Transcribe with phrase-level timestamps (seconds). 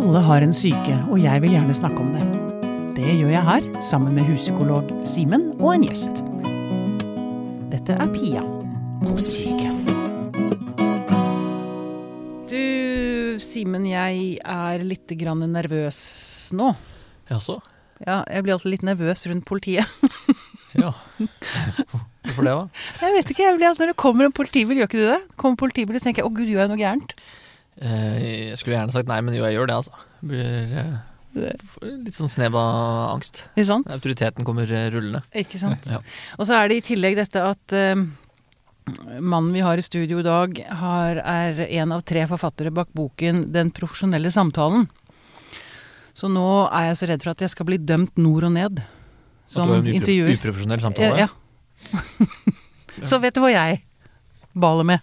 [0.00, 2.22] Alle har en syke, og jeg vil gjerne snakke om det.
[2.96, 6.22] Det gjør jeg her, sammen med huspsykolog Simen og en gjest.
[7.68, 8.40] Dette er Pia
[9.02, 9.74] på syke.
[12.48, 12.62] Du,
[13.44, 16.00] Simen, jeg er litt grann nervøs
[16.56, 16.70] nå.
[17.28, 17.58] Jaså?
[18.00, 19.84] Ja, jeg blir alltid litt nervøs rundt politiet.
[20.78, 20.92] Ja.
[21.18, 22.82] Hvorfor det, da?
[23.02, 25.16] Jeg vet ikke, jeg blir alltid, Når det kommer en politibil, gjør ikke du det?
[25.34, 27.14] Kommer politibil, så tenker jeg å gud, gjør jeg noe gærent?
[27.80, 30.02] Eh, Jeg skulle gjerne sagt nei, men jo, jeg gjør det, altså.
[30.20, 30.96] Blir eh,
[32.04, 33.44] litt sånn snev av angst.
[33.56, 35.22] Autoriteten kommer eh, rullende.
[35.34, 35.88] Ikke sant?
[35.94, 36.02] Ja.
[36.38, 37.76] Og så er det i tillegg dette at
[39.20, 43.44] mannen vi har i studio i dag, har, er en av tre forfattere bak boken
[43.52, 44.88] 'Den profesjonelle samtalen'.
[46.14, 48.80] Så nå er jeg så redd for at jeg skal bli dømt nord og ned
[49.46, 50.34] som At du har en intervjuer.
[50.36, 51.22] uprofesjonell samtale?
[51.22, 51.28] Ja.
[53.10, 53.80] så vet du hva jeg
[54.58, 55.00] baler med.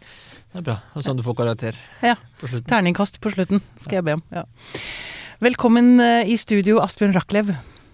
[0.57, 0.79] Det er bra.
[0.97, 2.15] Og sånn du får karakter Ja.
[2.41, 2.65] på slutten.
[2.65, 4.23] Terningkast på slutten, skal jeg be om.
[4.33, 4.45] Ja.
[5.39, 7.51] Velkommen eh, i studio, Asbjørn Rachlew.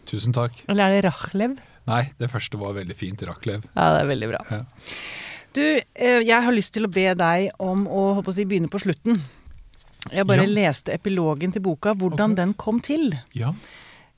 [0.08, 0.62] Tusen takk.
[0.72, 1.58] Eller er det Rachlew?
[1.92, 3.20] Nei, det første var veldig fint.
[3.28, 3.60] Rachlew.
[3.76, 4.40] Ja, det er veldig bra.
[4.48, 4.62] Ja.
[5.52, 8.80] Du, eh, jeg har lyst til å be deg om å å si, begynne på
[8.80, 9.20] slutten.
[10.09, 10.72] Jeg bare Ja.
[10.72, 12.46] leste epilogen til boka, hvordan okay.
[12.46, 13.20] den kom til.
[13.34, 13.52] Ja.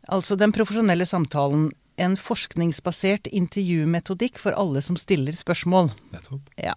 [0.08, 1.72] Altså den profesjonelle samtalen.
[1.98, 5.96] En forskningsbasert intervjumetodikk for alle som stiller spørsmål.
[6.14, 6.42] nettopp.
[6.60, 6.76] Ja.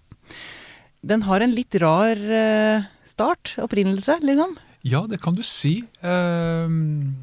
[1.06, 4.56] Den har en litt rar eh, start, opprinnelse, liksom.
[4.86, 5.82] Ja, det kan du si.
[6.02, 7.14] Ehm,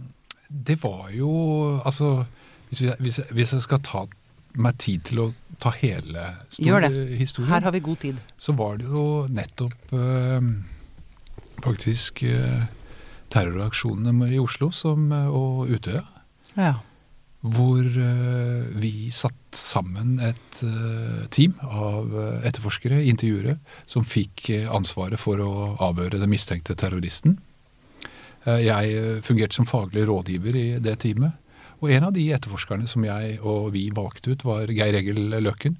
[0.48, 1.32] det var jo
[1.86, 2.26] Altså,
[2.70, 4.06] hvis jeg, skal ta
[4.56, 5.28] meg tid til å
[5.60, 8.18] ta hele stor- historien, Her har vi god tid.
[8.38, 10.64] så var det jo nettopp ehm,
[11.64, 12.66] faktisk eh,
[13.30, 16.04] terroraksjonene i Oslo som, eh, og Utøya.
[16.56, 16.76] Ja.
[17.46, 25.22] Hvor eh, vi satt sammen et eh, team av eh, etterforskere, intervjuere, som fikk ansvaret
[25.22, 25.52] for å
[25.84, 27.40] avhøre den mistenkte terroristen.
[28.46, 31.34] Jeg fungerte som faglig rådgiver i det teamet.
[31.82, 35.80] Og en av de etterforskerne som jeg og vi valgte ut, var Geir Egil Løken,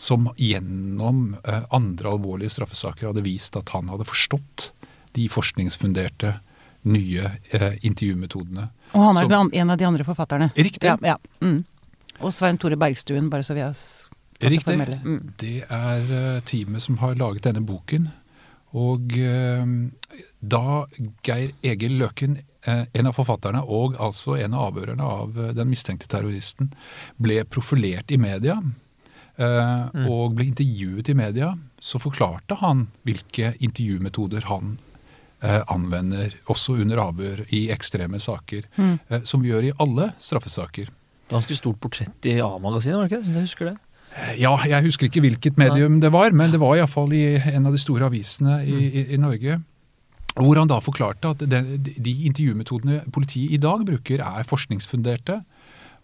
[0.00, 4.70] som gjennom andre alvorlige straffesaker hadde vist at han hadde forstått
[5.12, 6.38] de forskningsfunderte
[6.86, 8.68] nye eh, intervjumetodene.
[8.94, 10.50] Og han er Som- en av de andre forfatterne.
[10.56, 10.84] Riktig.
[10.88, 11.16] Ja, ja.
[11.42, 11.64] Mm.
[12.20, 15.00] Og Svein Tore Bergstuen, bare så vi har fått det formelle.
[15.04, 15.32] Mm.
[15.38, 18.08] Det er eh, teamet som har laget denne boken.
[18.76, 19.66] Og eh,
[20.42, 20.86] da
[21.24, 25.68] Geir Egil Løken, eh, en av forfatterne og altså en av avhørerne av eh, den
[25.70, 26.72] mistenkte terroristen,
[27.20, 28.58] ble profilert i media
[29.38, 30.06] eh, Mm.
[30.10, 34.78] og ble intervjuet i media, så forklarte han hvilke intervjumetoder han
[35.72, 38.98] anvender også under avhør i ekstreme saker, Mm.
[39.10, 40.88] eh, som vi gjør i alle straffesaker.
[41.30, 43.34] Ganske stort portrett i A-magasinet, var det ikke det?
[43.34, 43.76] Jeg husker det.
[44.40, 47.72] Ja, jeg husker ikke hvilket medium det var, men det var iallfall i en av
[47.74, 49.58] de store avisene i, i, i Norge.
[50.36, 55.38] Hvor han da forklarte at de, de intervjumetodene politiet i dag bruker, er forskningsfunderte.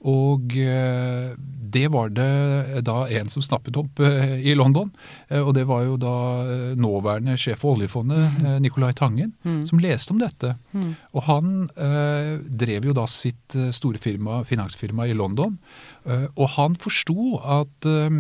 [0.09, 1.33] Og eh,
[1.73, 4.91] det var det da en som snappet opp eh, i London.
[5.31, 8.59] Eh, og det var jo da eh, nåværende sjef for oljefondet, mm.
[8.65, 9.63] Nicolai Tangen, Mm.
[9.67, 10.53] som leste om dette.
[10.75, 10.91] Mm.
[11.15, 15.57] Og han eh, drev jo da sitt eh, store firma, finansfirma i London.
[16.05, 18.19] Eh, og han forsto at eh,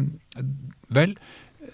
[0.94, 1.14] vel,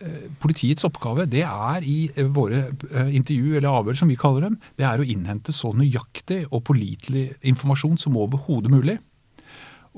[0.00, 4.48] eh, politiets oppgave det er i eh, våre eh, intervju, eller avhør som vi kaller
[4.48, 8.98] dem, det er å innhente så nøyaktig og pålitelig informasjon som overhodet mulig.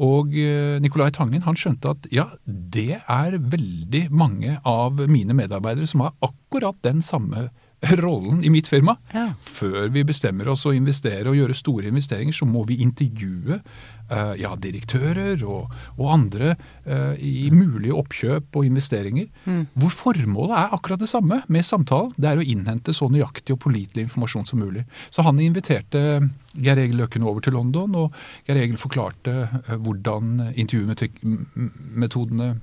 [0.00, 5.88] Og eh, Nicolai Tangen han skjønte at ja, det er veldig mange av mine medarbeidere
[5.91, 8.96] som har akkurat den samme rollen i mitt firma.
[9.12, 9.32] Ja.
[9.41, 14.34] Før vi bestemmer oss å investere og gjøre store investeringer, så må vi intervjue uh,
[14.38, 16.52] ja, direktører og, og andre
[16.86, 19.30] uh, i mulige oppkjøp og investeringer.
[19.46, 19.64] Mm.
[19.80, 22.12] Hvor formålet er akkurat det samme med samtalen.
[22.20, 24.84] Det er å innhente så nøyaktig og pålitelig informasjon som mulig.
[25.10, 26.20] Så han inviterte
[26.60, 28.16] Geir Egil Løkken over til London, og
[28.48, 32.54] Geir Egil forklarte uh, hvordan intervjumetodene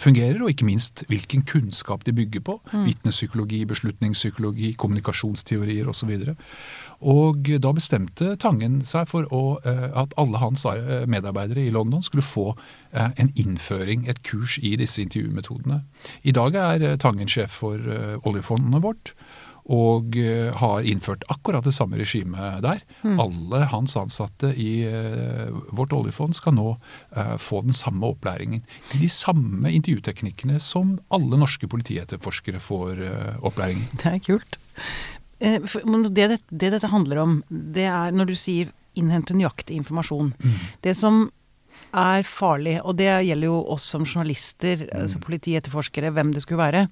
[0.00, 2.56] fungerer, og ikke minst hvilken kunnskap de bygger på.
[2.72, 6.12] Vitnepsykologi, beslutningspsykologi, kommunikasjonsteorier osv.
[7.06, 12.02] Og da bestemte Tangen seg for å, eh, at alle hans eh, medarbeidere i London
[12.02, 12.46] skulle få
[12.92, 15.82] eh, en innføring, et kurs i disse intervjumetodene.
[16.24, 19.14] I dag er Tangen sjef for oljefondene oljefondet vårt.
[19.72, 22.82] Og eh, har innført akkurat det samme regimet der.
[23.02, 26.68] Alle hans ansatte i eh, vårt oljefond skal nå
[27.16, 28.62] eh, få den samme opplæringen.
[28.94, 33.02] I de samme intervjuteknikkene som alle norske politietterforskere får
[33.42, 33.88] opplæring i.
[34.02, 34.58] Det er kult.
[35.36, 40.30] Det, det, det dette handler om, det er når du sier innhente nøyaktig informasjon.
[40.84, 41.26] Det som
[41.96, 46.82] er farlig, og det gjelder jo oss som journalister, altså politietterforskere, hvem det skulle være.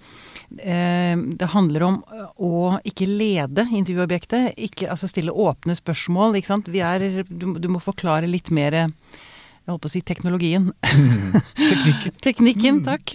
[0.59, 1.99] Eh, Det handler om
[2.41, 6.69] å ikke lede intervjuobjektet, ikke altså stille åpne spørsmål, ikke sant.
[6.73, 10.73] Vi er Du, du må forklare litt mer Jeg holdt på å si teknologien.
[10.85, 12.17] Teknikken.
[12.27, 13.15] Teknikken, takk.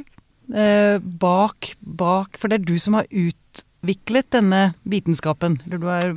[0.50, 5.60] Eh, bak, bak For det er du som har utviklet denne vitenskapen.
[5.68, 6.16] Eller du er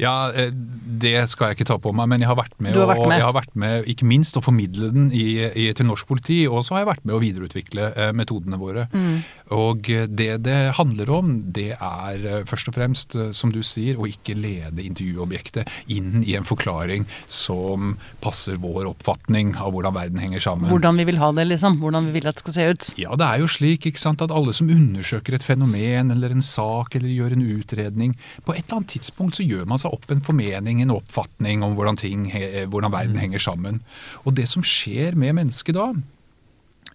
[0.00, 2.88] Ja, eh, det skal jeg ikke ta på meg, men jeg har vært med, har
[2.90, 3.20] vært og, med.
[3.20, 6.64] Jeg har vært med ikke minst å formidle den i, i, til norsk politi, og
[6.66, 8.88] så har jeg vært med å videreutvikle eh, metodene våre.
[8.94, 9.22] Mm.
[9.54, 13.98] Og eh, det det handler om, det er eh, først og fremst, som du sier,
[14.00, 17.94] å ikke lede intervjuobjektet inn i en forklaring som
[18.24, 20.70] passer vår oppfatning av hvordan verden henger sammen.
[20.72, 21.78] Hvordan vi vil ha det, liksom.
[21.82, 22.90] Hvordan vi vil at det skal se ut.
[23.00, 26.44] Ja, det er jo slik ikke sant, at alle som undersøker et fenomen eller en
[26.44, 30.10] sak eller gjør en utredning, på et eller annet tidspunkt så gjør man seg opp
[30.12, 32.26] en formening, en oppfatning om hvordan, ting,
[32.72, 33.82] hvordan verden henger sammen.
[34.24, 35.92] Og det som skjer med mennesket da,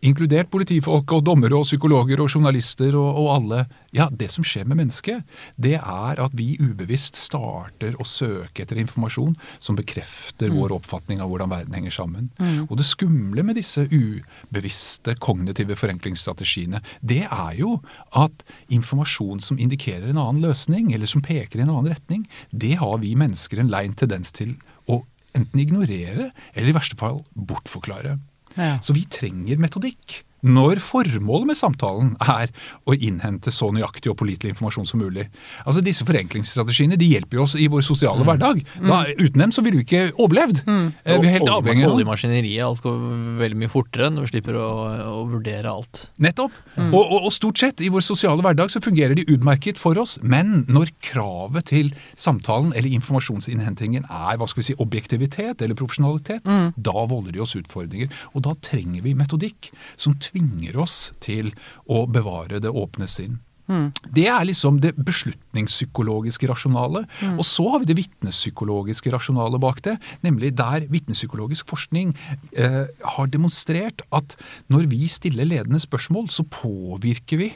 [0.06, 3.60] inkludert politifolk og dommere og psykologer og journalister og, og alle,
[3.96, 5.26] ja, det som skjer med mennesket,
[5.60, 11.32] det er at vi ubevisst starter å søke etter informasjon som bekrefter vår oppfatning av
[11.32, 12.30] hvordan verden henger sammen.
[12.70, 17.76] Og det skumle med disse ubevisste kognitive forenklingsstrategiene, det er jo
[18.18, 22.78] at informasjon som indikerer en annen løsning, eller som peker i en annen retning, det
[22.80, 24.56] har vi mennesker en lein tendens til
[24.88, 25.04] å
[25.38, 28.18] enten ignorere, eller i verste fall bortforklare.
[28.60, 28.78] Ja.
[28.84, 30.20] Så vi trenger metodikk.
[30.46, 32.52] Når formålet med samtalen er
[32.88, 35.28] å innhente så nøyaktig og pålitelig informasjon som mulig.
[35.66, 38.62] Altså Disse forenklingsstrategiene de hjelper jo oss i vår sosiale hverdag.
[38.80, 40.62] Da, uten dem så ville vi ikke overlevd.
[40.68, 40.86] Mm.
[41.04, 42.98] Vi er helt avhengig av Oljemaskineriet, alt går
[43.40, 44.70] veldig mye fortere når vi slipper å,
[45.10, 46.06] å vurdere alt.
[46.22, 46.56] Nettopp.
[46.90, 50.18] Og, og, og stort sett i vår sosiale hverdag så fungerer de utmerket for oss.
[50.24, 56.48] Men når kravet til samtalen eller informasjonsinnhentingen er hva skal vi si, objektivitet eller profesjonalitet,
[56.76, 58.12] da volder de oss utfordringer.
[58.34, 61.54] Og da trenger vi metodikk som tvinger oss til
[61.90, 63.40] å bevare det åpne sinn.
[63.70, 67.04] Det er liksom det beslutningspsykologiske rasjonale.
[67.38, 69.96] Og så har vi det vitnepsykologiske rasjonale bak det,
[70.26, 72.16] nemlig der vitnepsykologisk forskning
[72.58, 74.38] eh, har demonstrert at
[74.74, 77.52] når vi stiller ledende spørsmål, så påvirker vi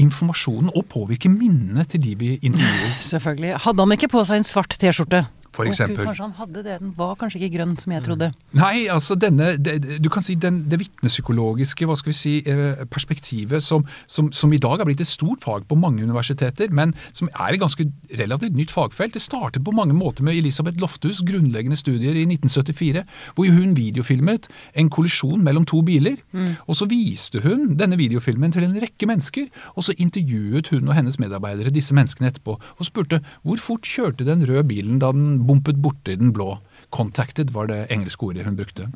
[0.00, 2.96] informasjonen og påvirker minnene til de vi intervjuer.
[3.12, 3.56] Selvfølgelig.
[3.64, 5.26] Hadde han ikke på seg en svart T-skjorte?
[5.56, 6.04] For eksempel.
[6.04, 6.76] Kanskje han hadde det.
[6.82, 8.28] Den var kanskje ikke grønn, som jeg trodde.
[8.56, 12.82] Nei, altså denne, det, du kan si den, det vitnepsykologiske hva skal vi si, eh,
[12.92, 16.92] perspektivet som, som, som i dag er blitt et stort fag på mange universiteter, men
[17.16, 17.88] som er et ganske
[18.20, 19.16] relativt nytt fagfelt.
[19.16, 23.06] Det startet på mange måter med Elisabeth Lofthus' grunnleggende studier i 1974,
[23.38, 26.20] hvor hun videofilmet en kollisjon mellom to biler.
[26.66, 30.96] Og så viste hun denne videofilmen til en rekke mennesker, og så intervjuet hun og
[30.98, 35.45] hennes medarbeidere disse menneskene etterpå, og spurte hvor fort kjørte den røde bilen da den
[35.46, 36.58] bumpet borti den blå.
[36.94, 38.90] Contacted var det engelske ordet hun brukte.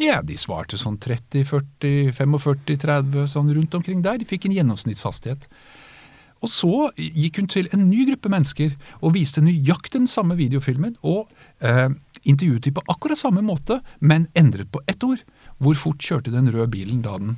[0.00, 4.18] Ja, de svarte sånn 30, 40, 45, 30, sånn rundt omkring der.
[4.18, 5.48] De fikk en gjennomsnittshastighet.
[6.42, 10.96] Og så gikk hun til en ny gruppe mennesker og viste nøyaktig den samme videofilmen,
[11.06, 11.30] og
[11.62, 11.92] eh,
[12.26, 15.22] intervjuet de på akkurat samme måte, men endret på ett ord.
[15.62, 17.36] Hvor fort kjørte den røde bilen da den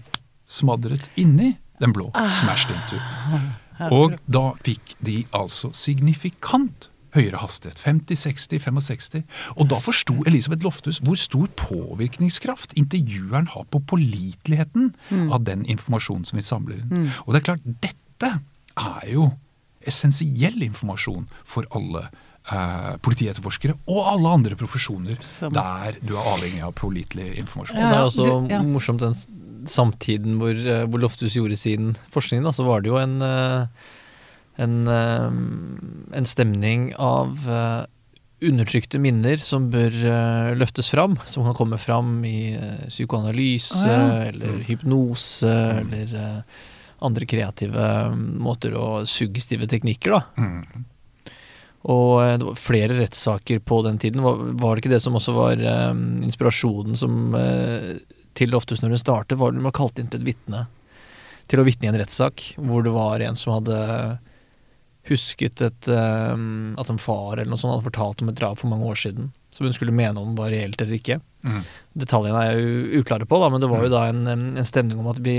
[0.49, 2.09] smadret inni den blå?
[2.15, 3.03] Smashed into.
[3.93, 7.79] Og da fikk de altså signifikant høyere hastighet.
[7.79, 9.23] 50, 60, 65.
[9.57, 14.93] Og da forsto Elisabeth Lofthus hvor stor påvirkningskraft intervjueren har på påliteligheten
[15.31, 17.09] av den informasjonen som vi samler inn.
[17.27, 18.33] Og det er klart, dette
[18.75, 19.29] er jo
[19.85, 22.07] essensiell informasjon for alle
[22.51, 27.79] eh, politietterforskere og alle andre profesjoner Som- der du er avhengig av pålitelig informasjon.
[27.79, 28.63] Ja, Og det er også du- ja.
[28.63, 29.15] morsomt den
[29.67, 33.67] samtiden hvor, eh, hvor Loftus gjorde sin forskning, da, så var det jo en, eh,
[34.57, 35.31] en, eh,
[36.19, 37.83] en stemning av eh,
[38.45, 43.93] undertrykte minner som bør eh, løftes fram, som kan komme fram i eh, psykoanalyse ah,
[43.93, 44.31] ja.
[44.31, 46.65] eller hypnose eller eh,
[47.05, 50.23] andre kreative mm, måter og suggestive teknikker, da.
[50.41, 50.91] Mm.
[51.85, 54.23] Og det var flere rettssaker på den tiden.
[54.25, 55.61] Var, var det ikke det som også var
[56.25, 57.35] inspirasjonen som
[58.33, 60.63] til oftest når hun startet, var når man kalte inn til et vitne
[61.53, 63.77] til å vitne i en rettssak, hvor det var en som hadde
[65.09, 68.71] husket et, um, at en far eller noe sånt hadde fortalt om et drap for
[68.73, 71.19] mange år siden, som hun skulle mene om var reelt eller ikke.
[71.45, 71.61] Mm.
[72.05, 75.03] Detaljene er jeg jo uklare på, da, men det var jo da en, en stemning
[75.03, 75.37] om at vi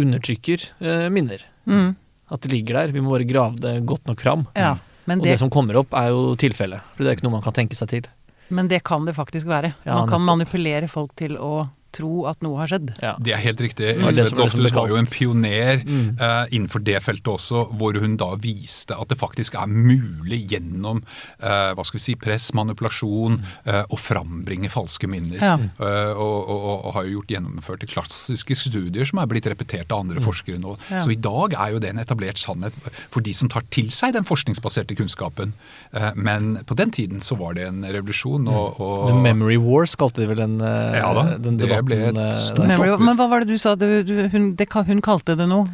[0.00, 1.44] undertrykker eh, minner.
[1.68, 1.94] Mm.
[2.32, 2.94] At det ligger der.
[2.96, 4.46] Vi må bare grave det godt nok fram.
[4.56, 6.80] Ja, men Og det det, som kommer opp, er jo tilfellet.
[6.96, 8.08] For det er ikke noe man kan tenke seg til.
[8.52, 9.74] men det kan det faktisk være.
[9.84, 10.28] Ja, Man kan nettopp.
[10.32, 12.94] manipulere folk til å tro at noe har skjedd.
[13.02, 13.14] Ja.
[13.22, 13.94] Det er helt riktig.
[13.98, 14.08] Mm.
[14.10, 16.16] Elisabeth som var var jo en pioner Mm.
[16.20, 21.02] uh, innenfor det feltet også, hvor hun da viste at det faktisk er mulig gjennom
[21.42, 25.38] uh, hva skal vi si, press, manipulasjon, uh, å frambringe falske minner.
[25.42, 25.54] Ja.
[25.82, 30.04] Eh, og, og, og, har jo gjort gjennomført klassiske studier som er blitt repetert av
[30.04, 30.76] andre forskere nå.
[30.90, 31.02] Ja.
[31.04, 32.76] Så i dag er jo det en etablert sannhet
[33.12, 35.54] for de som tar til seg den forskningsbaserte kunnskapen.
[35.92, 38.48] Eh, men på den tiden så var det en revolusjon.
[38.52, 41.81] Og, og The Memory Wars kalte de vel den, Ja da, den debatten.
[41.86, 42.98] Ble et eh, stort- der.
[43.02, 43.74] Men hva var det du sa?
[43.78, 45.66] Du, du, hun, det, hun kalte det noe?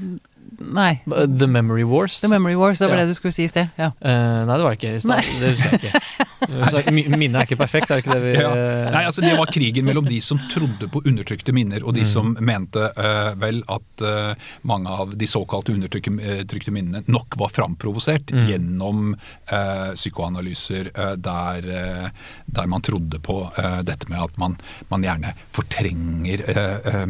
[0.59, 1.00] Nei.
[1.07, 2.21] The Memory Wars?
[2.21, 3.05] The Memory Wars, det var Ja.
[3.05, 3.69] det du skulle si i sted.
[3.79, 3.93] Ja.
[4.03, 5.23] Uh, nei, det var ikke i stad.
[5.38, 6.03] Det husker jeg ikke.
[7.19, 8.50] Minnet er ikke perfekt, er det ikke det vi Ja.
[8.95, 12.35] Nei, altså Det var krigen mellom de som trodde på undertrykte minner, og de som
[12.41, 14.35] mente uh, vel at uh,
[14.67, 18.47] mange av de såkalte undertrykte minnene nok var framprovosert Mm.
[18.49, 19.15] gjennom
[19.53, 21.62] eh, psykoanalyser der,
[22.47, 23.38] der man trodde på
[23.87, 24.57] dette med at man,
[24.91, 27.07] man gjerne fortrenger eh,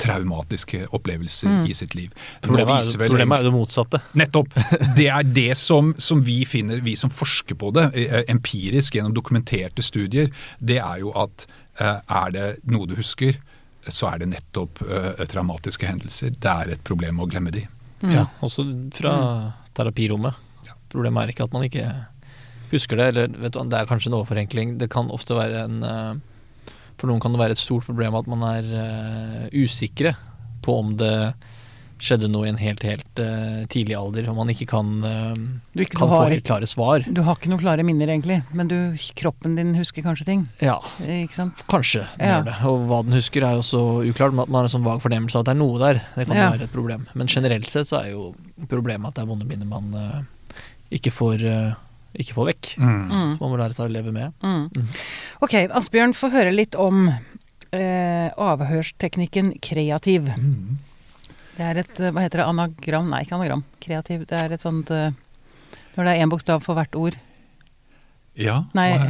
[0.00, 2.12] traumatiske opplevelser i sitt liv.
[2.44, 4.00] Problemet er, problemet er jo det motsatte.
[4.20, 4.54] Nettopp.
[4.96, 9.14] Det er det som, som vi finner, vi som forsker på det, eh, empirisk gjennom
[9.16, 11.46] dokumenterte studier, det er jo at
[11.80, 13.36] eh, er det noe du husker,
[13.88, 16.34] så er det nettopp eh, traumatiske hendelser.
[16.34, 17.66] Det er et problem å glemme de.
[18.04, 19.16] Ja, også fra
[19.76, 20.36] terapirommet.
[20.66, 20.76] Ja.
[20.92, 21.86] Problemet er ikke at man ikke
[22.72, 24.76] husker det, eller vet du, det er kanskje en overforenkling.
[24.80, 26.24] Det kan ofte være en eh,
[26.96, 30.14] For noen kan det være et stort problem at man er uh, usikre
[30.64, 31.34] på om det
[31.96, 35.32] skjedde noe i en helt, helt uh, tidlig alder, og man ikke kan, uh,
[35.72, 37.04] Du, ikke, kan du, få har, helt klare svar.
[37.08, 38.76] du har ikke noen klare minner, egentlig, men du,
[39.16, 40.42] kroppen din husker kanskje ting.
[40.60, 40.76] Ja,
[41.70, 42.34] kanskje den Ja.
[42.42, 42.56] gjør det.
[42.68, 44.32] Og hva den husker er jo så uklart.
[44.36, 46.02] men at Man har en sånn vag fornemmelse av at det er noe der.
[46.16, 46.50] Det kan Ja.
[46.52, 47.08] være et problem.
[47.14, 48.34] Men generelt sett så er jo
[48.68, 50.26] problemet at det er vonde minner man
[50.92, 51.40] ikke, får,
[52.22, 52.72] ikke får vekk.
[52.80, 53.36] Mm.
[53.40, 54.34] Man må lære seg å leve med.
[54.42, 54.66] Mm.
[54.72, 54.88] Mm.
[55.44, 60.28] Ok, Asbjørn, få høre litt om eh, avhørsteknikken kreativ.
[60.36, 60.78] Mm.
[61.56, 63.08] Det er et, eh, hva heter det, anagram?
[63.12, 63.64] Nei, ikke anagram.
[63.84, 64.26] Kreativ.
[64.28, 65.10] Det er et sånt eh,
[65.96, 67.16] Når det er én bokstav for hvert ord.
[68.36, 68.90] Ja, Nei.
[68.92, 69.06] hva,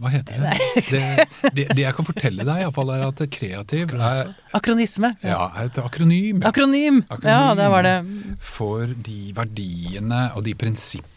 [0.00, 0.54] hva heter det?
[0.88, 1.26] det?
[1.52, 5.10] Det, det jeg kan fortelle deg, iallfall, er at kreativ er, Akronisme.
[5.20, 6.40] ja, er et akronym.
[6.40, 6.48] ja.
[6.48, 7.02] Akronym!
[7.12, 7.28] Akronym.
[7.28, 7.96] Ja, det var det.
[8.40, 11.12] for de verdiene og de prinsippene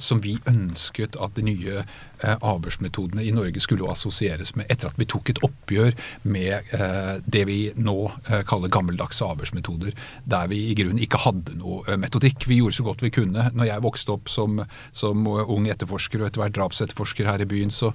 [0.00, 4.98] som vi ønsket at de nye eh, avhørsmetodene i Norge skulle assosieres med, etter at
[4.98, 7.96] vi tok et oppgjør med eh, det vi nå
[8.30, 12.48] eh, kaller gammeldagse avhørsmetoder, der vi i grunnen ikke hadde noe metodikk.
[12.50, 13.50] Vi gjorde så godt vi kunne.
[13.54, 14.62] Når jeg vokste opp som,
[14.92, 17.94] som ung etterforsker og etter hvert drapsetterforsker her i byen, så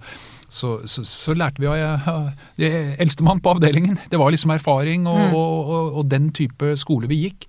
[0.56, 2.16] så, så, så lærte vi av ja,
[2.62, 2.70] det
[3.02, 3.98] eldstemann på avdelingen.
[4.12, 5.34] Det var liksom erfaring og, Mm.
[5.34, 7.48] og, og, og den type skole vi gikk.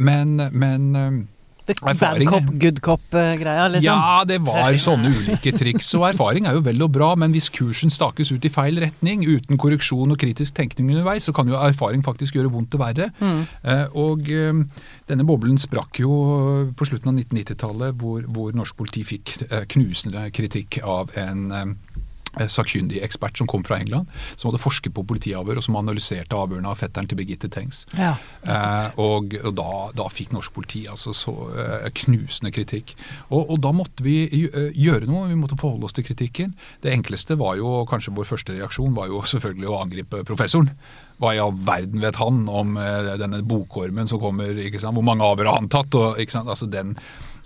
[0.00, 1.28] Men, men
[1.74, 3.86] bad cop, good cop-greia, liksom.
[3.86, 5.88] ja, det var sånne ulike triks.
[5.98, 9.24] Og erfaring er jo vel og bra, men hvis kursen stakes ut i feil retning,
[9.26, 13.10] uten korreksjon og kritisk tenkning underveis, så kan jo erfaring faktisk gjøre vondt og verre.
[13.20, 13.42] Mm.
[13.64, 14.62] Eh, Og eh,
[15.08, 16.12] denne boblen sprakk jo
[16.76, 21.66] på slutten av 1990-tallet, hvor, hvor norsk politi fikk eh, knusende kritikk av en eh,
[22.52, 26.70] sakkyndig ekspert som kom fra England, som hadde forsket på politiavhør, og som analyserte avhørene
[26.70, 27.84] av fetteren til Birgitte Tengs.
[27.96, 28.14] Ja.
[28.44, 32.94] Eh, og og da, da fikk norsk politi altså så eh, knusende kritikk.
[33.30, 36.54] Og, og da måtte vi eh, gjøre noe, vi måtte forholde oss til kritikken.
[36.84, 40.72] Det enkleste var jo, kanskje vår første reaksjon, var jo selvfølgelig å angripe professoren.
[41.22, 44.56] Hva i all verden vet han om eh, denne bokormen som kommer?
[44.66, 44.96] ikke sant?
[44.96, 45.94] Hvor mange avhør har han tatt?
[45.96, 46.52] Og, ikke sant?
[46.52, 46.96] Altså den...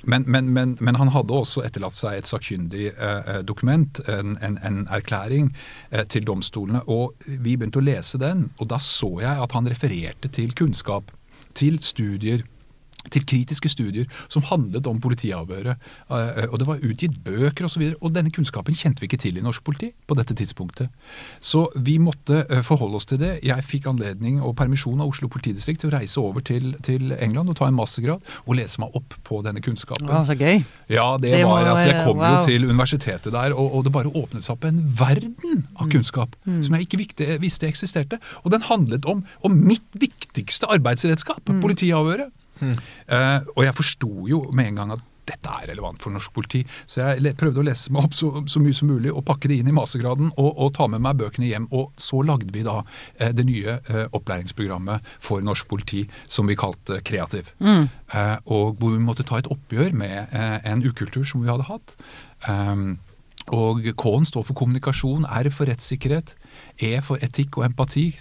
[0.02, 4.36] Men, men, men, men han hadde også etterlatt seg et sakkyndig eh, eh, dokument, en,
[4.40, 5.50] en, en erklæring,
[5.90, 6.82] eh, til domstolene.
[6.88, 11.12] Og vi begynte å lese den, og da så jeg at han refererte til kunnskap,
[11.58, 12.46] til studier,
[13.08, 15.80] til kritiske studier som handlet om politiavhøret.
[16.10, 17.84] Eh, og det var utgitt bøker osv.
[17.86, 20.90] Og, så og denne kunnskapen kjente vi ikke til i norsk politi på dette tidspunktet.
[21.40, 23.32] Så vi måtte eh, forholde oss til det.
[23.46, 27.52] Jeg fikk anledning og permisjon av Oslo politidistrikt til å reise over til, til England
[27.52, 30.10] og ta en mastergrad og lese meg opp på denne kunnskapen.
[30.10, 30.62] Å, så gøy.
[30.90, 32.40] Ja, det, Det var, altså, Jeg kom wow.
[32.40, 36.36] jo til universitetet der, og, og det bare åpnet seg opp en verden av kunnskap
[36.44, 38.18] som jeg ikke vikte, visste eksisterte.
[38.44, 42.32] Og den handlet om, om mitt viktigste arbeidsredskap, politiavhøret.
[42.60, 46.62] Eh, og jeg forsto jo med en gang at dette er relevant for norsk politi.
[46.90, 49.60] Så jeg prøvde å lese meg opp så, så mye som mulig og pakke det
[49.60, 51.68] inn i mastergraden og, og ta med meg bøkene hjem.
[51.76, 52.80] Og så lagde vi da
[53.18, 57.52] eh, det nye eh, opplæringsprogrammet for norsk politi som vi kalte Kreativ.
[57.60, 61.68] Eh, og hvor vi måtte ta et oppgjør med eh, en ukultur som vi hadde
[61.70, 61.96] hatt.
[62.48, 62.98] Um,
[63.56, 66.36] og K-en står for kommunikasjon, R for rettssikkerhet,
[66.86, 68.12] E for etikk og empati.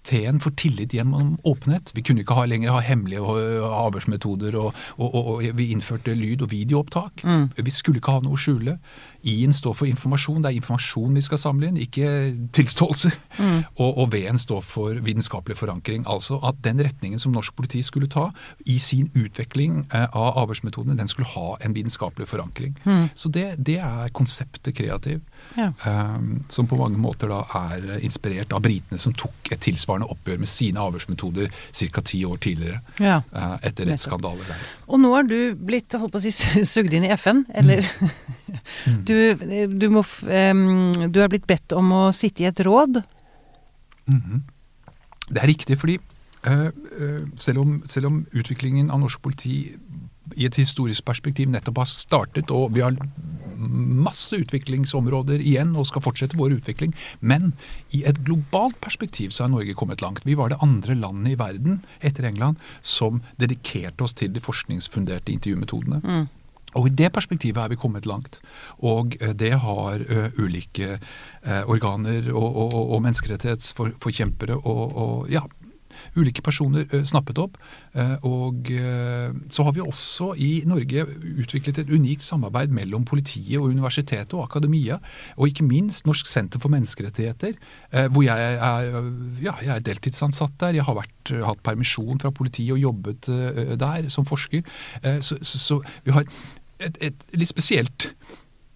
[0.00, 1.92] Garantien for tillit gjennom åpenhet.
[1.94, 6.14] Vi kunne ikke ha, lenger ha hemmelige øh, avhørsmetoder, og, og, og, og vi innførte
[6.14, 7.22] lyd- og videoopptak.
[7.56, 8.78] Vi skulle ikke ha noe å skjule.
[9.22, 10.42] I-en står for informasjon.
[10.42, 13.12] Det er informasjon vi skal samle inn, ikke tilståelser.
[13.80, 16.02] Og, og V-en står for vitenskapelig forankring.
[16.08, 18.26] Altså at den retningen som norsk politi skulle ta
[18.68, 22.74] i sin utvikling eh, av avhørsmetodene, den skulle ha en vitenskapelig forankring.
[23.14, 25.22] Så det, det er konseptet kreativ.
[25.56, 25.70] Ja.
[25.84, 30.38] Um, som på mange måter da er inspirert av britene som tok et tilsvarende oppgjør
[30.42, 32.02] med sine avhørsmetoder ca.
[32.06, 32.80] ti år tidligere.
[32.98, 33.20] Ja.
[33.34, 34.62] eh, etter rettsskandaler der.
[34.88, 36.32] Og nå er du blitt holdt på å si,
[36.74, 37.82] sugd inn i FN, eller
[39.08, 39.34] du,
[39.66, 43.02] du, må, um, du er blitt bedt om å sitte i et råd.
[44.10, 44.46] Mhm.
[45.30, 46.00] Det er riktig, fordi
[46.48, 49.76] uh, uh, selv, om, selv om utviklingen av norsk politi
[50.36, 52.96] i et historisk perspektiv nettopp har startet, og vi har
[53.60, 57.52] masse utviklingsområder igjen og skal fortsette vår utvikling, men
[57.92, 60.24] i et globalt perspektiv så har Norge kommet langt.
[60.24, 65.32] Vi var det andre landet i verden etter England som dedikerte oss til de forskningsfunderte
[65.34, 66.00] intervjumetodene.
[66.78, 68.36] Og I det perspektivet er vi kommet langt.
[68.86, 71.00] Og eh, det har ø, ulike
[71.42, 75.42] eh, organer og, og- og menneskerettighetsforkjempere og, og ja,
[76.18, 77.58] ulike personer snappet opp.
[77.94, 81.06] Eh, Og eh, så har vi også i Norge
[81.42, 84.98] utviklet et unikt samarbeid mellom politiet og universitetet og akademia,
[85.36, 87.54] og ikke minst Norsk senter for menneskerettigheter,
[87.92, 88.90] eh, hvor jeg er,
[89.42, 90.78] ja, jeg er deltidsansatt der.
[90.80, 94.62] Jeg har vært, hatt permisjon fra politiet og jobbet eh, der som forsker.
[95.02, 96.24] Eh, Så, så, så vi har
[96.80, 98.10] et, et litt spesielt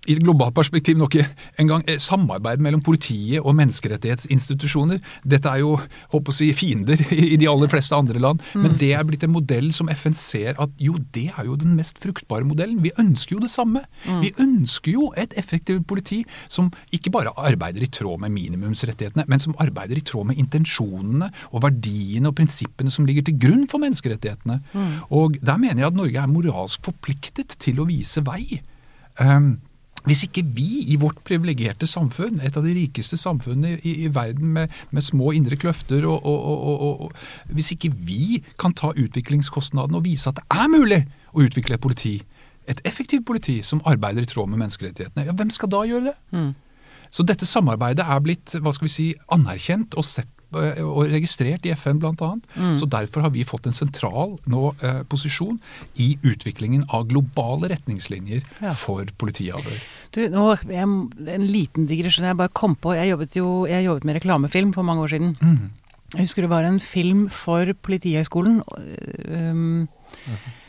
[0.04, 5.00] i et globalt perspektiv nok en gang eh, samarbeid mellom politiet og menneskerettighetsinstitusjoner.
[5.24, 5.74] Dette er jo
[6.12, 9.34] håper å si, fiender i de aller fleste andre land, men det er blitt en
[9.34, 12.82] modell som FN ser at jo, det er jo den mest fruktbare modellen.
[12.84, 13.84] Vi ønsker jo det samme.
[14.22, 19.42] Vi ønsker jo et effektivt politi som ikke bare arbeider i tråd med minimumsrettighetene, men
[19.42, 23.82] som arbeider i tråd med intensjonene og verdiene og prinsippene som ligger til grunn for
[23.82, 24.60] menneskerettighetene.
[25.14, 28.60] Og der mener jeg at Norge er moralsk forpliktet til å vise vei.
[29.20, 29.56] Um,
[30.04, 34.52] hvis ikke vi i vårt privilegerte samfunn, et av de rikeste samfunnene i, i verden
[34.56, 37.14] med, med små indre kløfter, og, og, og,
[37.56, 41.00] hvis ikke vi kan ta utviklingskostnaden og vise at det er mulig
[41.32, 42.18] å utvikle et politi,
[42.68, 46.16] et effektivt politi som arbeider i tråd med menneskerettighetene, ja, hvem skal da gjøre det?
[47.14, 51.72] Så dette samarbeidet er blitt hva skal vi si, anerkjent og sett og registrert i
[51.74, 52.30] FN bl.a.
[52.78, 55.58] Så derfor har vi fått en sentral nå, eh, posisjon
[56.00, 58.72] i utviklingen av globale retningslinjer Ja.
[58.74, 59.80] for politiavhør.
[60.14, 60.84] Du, nå, jeg,
[61.34, 62.94] en liten digresjon jeg bare kom på.
[62.94, 65.36] Jeg jobbet jo jeg jobbet med reklamefilm for mange år siden.
[66.14, 68.60] Jeg husker det var en film for Politihøgskolen.
[69.28, 69.88] øhm,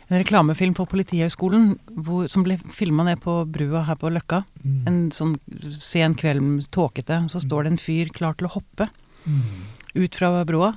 [0.09, 4.43] en reklamefilm for Politihøgskolen hvor, som ble filma ned på brua her på Løkka.
[4.87, 5.35] En sånn
[5.81, 7.23] sen kveld, tåkete.
[7.29, 8.89] Så står det en fyr klar til å hoppe
[9.95, 10.73] ut fra broa.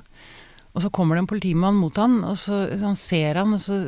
[0.73, 3.79] Og så kommer det en politimann mot han, og så han ser han, og så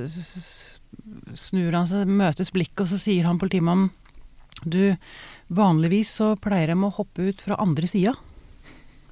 [1.37, 3.91] snur han seg, møtes blikket, og så sier han politimannen
[4.61, 4.95] Du,
[5.47, 8.13] vanligvis så pleier de å hoppe ut fra andre sida.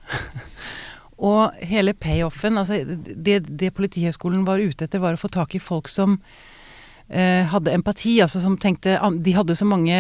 [1.30, 5.64] og hele payoffen, altså det, det Politihøgskolen var ute etter, var å få tak i
[5.64, 6.20] folk som
[7.08, 9.98] eh, hadde empati, altså som tenkte De hadde så mange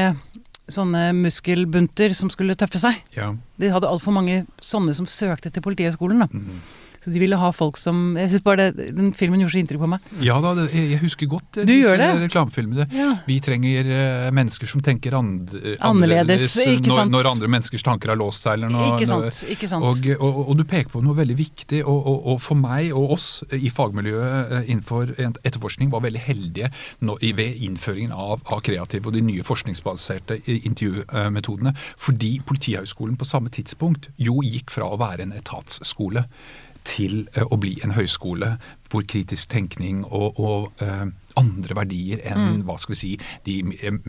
[0.74, 3.00] sånne muskelbunter som skulle tøffe seg.
[3.16, 3.32] Ja.
[3.60, 6.26] De hadde altfor mange sånne som søkte til Politihøgskolen.
[6.26, 6.30] da.
[7.04, 9.84] Så de ville ha folk som Jeg synes bare det, Den filmen gjorde så inntrykk
[9.84, 10.10] på meg.
[10.26, 12.10] Ja da, det, jeg husker godt eh, Du det?
[12.26, 12.88] reklamefilmene.
[12.96, 13.10] Ja.
[13.28, 18.14] Vi trenger eh, mennesker som tenker and, annerledes, Annerledes, ikke når, når andre menneskers tanker
[18.14, 18.60] har låst seg.
[18.60, 19.42] Eller når, Ikke sant.
[19.56, 19.86] ikke sant.
[19.88, 23.28] Og, og, og du peker på noe veldig viktig, og, og, for meg og oss
[23.56, 26.72] i fagmiljøet eh, innenfor etterforskning var veldig heldige
[27.06, 31.76] når, ved innføringen av, av kreativ og de nye forskningsbaserte intervjumetodene.
[32.00, 36.26] Fordi Politihøgskolen på samme tidspunkt jo gikk fra å være en etatsskole
[36.88, 38.56] til eh, å bli en høyskole
[38.90, 41.06] hvor kritisk tenkning og, og uh,
[41.38, 43.12] andre verdier enn hva skal vi si,
[43.46, 43.60] de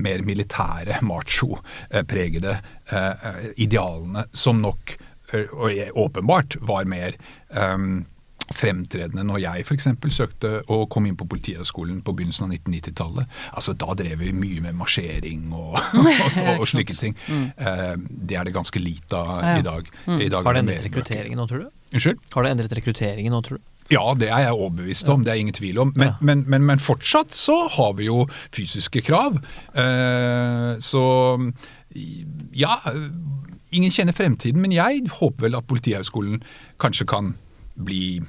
[0.01, 2.55] mer militære, macho-pregede
[2.93, 4.97] uh, idealene, som nok
[5.35, 7.19] eh, og jeg, åpenbart var mer
[7.53, 8.07] um,
[8.51, 9.89] fremtredende når jeg f.eks.
[10.17, 13.37] søkte å komme inn på Politihøgskolen på begynnelsen av 1990-tallet.
[13.55, 17.15] Altså, Da drev vi mye med marsjering og, og, og, slike ting.
[17.29, 19.93] Eh, det er det ganske lite av i dag.
[20.17, 21.71] I dag Har det endret rekrutteringen nå, tror du?
[21.93, 22.19] Unnskyld?
[22.35, 23.65] Har det endret rekrutteringen nå, tror du?
[23.91, 25.89] Ja, det er jeg overbevist om, det er ingen tvil om.
[25.97, 26.15] Men, Ja.
[26.21, 28.21] men, men, men fortsatt så har vi jo
[28.55, 29.41] fysiske krav.
[29.75, 31.03] Eh, så
[32.55, 32.77] ja,
[33.75, 36.43] ingen kjenner fremtiden, men jeg håper vel at Politihøgskolen
[36.83, 37.33] kanskje kan
[37.81, 38.21] bli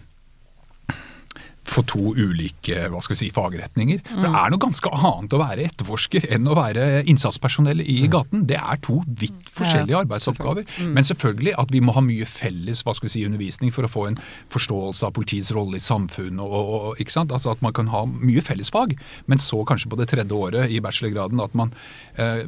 [1.72, 4.02] for to ulike hva skal vi si, fagretninger.
[4.08, 8.46] For Det er noe ganske annet å være etterforsker enn å være innsatspersonell i gaten.
[8.50, 10.68] Det er to vidt forskjellige arbeidsoppgaver.
[10.92, 13.92] Men selvfølgelig at vi må ha mye felles hva skal vi si, undervisning for å
[13.92, 14.20] få en
[14.54, 16.42] forståelse av politiets rolle i samfunnet.
[16.44, 17.34] Og, og, ikke sant?
[17.36, 18.98] Altså At man kan ha mye fellesfag,
[19.32, 21.74] men så kanskje på det tredje året i bachelorgraden at man
[22.20, 22.48] eh,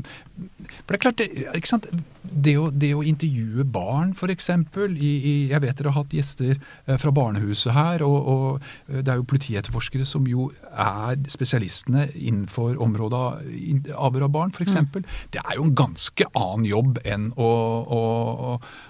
[0.83, 1.89] For det er klart, ikke sant?
[2.23, 4.47] Det å, det å intervjue barn, f.eks.
[4.47, 8.03] Jeg vet dere har hatt gjester eh, fra barnehuset her.
[8.07, 8.45] og, og
[8.87, 14.53] eh, Det er jo politietterforskere som jo er spesialistene innenfor området av avhør av barn,
[14.55, 14.77] f.eks.
[14.77, 15.03] Mm.
[15.33, 17.49] Det er jo en ganske annen jobb enn å,
[17.83, 18.01] å,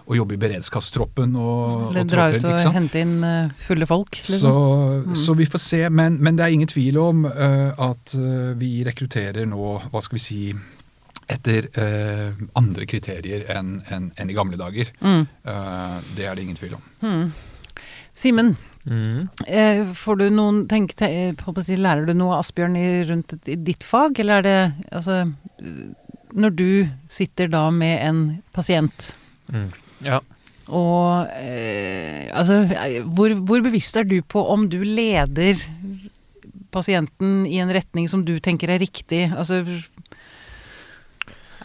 [0.06, 1.34] å, jobbe i beredskapstroppen.
[1.40, 4.20] Og, Eller dra ut og hente inn eh, fulle folk.
[4.22, 4.54] Så,
[5.10, 5.18] mm.
[5.26, 5.82] så vi får se.
[5.90, 8.14] Men, men det er ingen tvil om uh, at
[8.60, 10.42] vi rekrutterer nå, hva skal vi si,
[11.30, 14.90] etter eh, andre kriterier enn en, en i gamle dager.
[15.02, 15.28] Mm.
[15.46, 17.34] Eh, det er det ingen tvil om.
[18.16, 19.30] Simen, Mm.
[19.48, 23.48] eh, får du noen tenk, te, eh, si, Lærer du noe Asbjørn i, rundt et-
[23.48, 25.22] i ditt fag, eller er det altså
[25.62, 25.94] eh,
[26.36, 29.14] Når du sitter da med en pasient
[29.52, 29.72] Mm.
[30.02, 30.20] Ja.
[30.68, 32.66] og eh, altså,
[33.16, 35.56] hvor, hvor bevisst er du på om du leder
[36.72, 39.32] pasienten i en retning som du tenker er riktig?
[39.32, 39.64] Altså,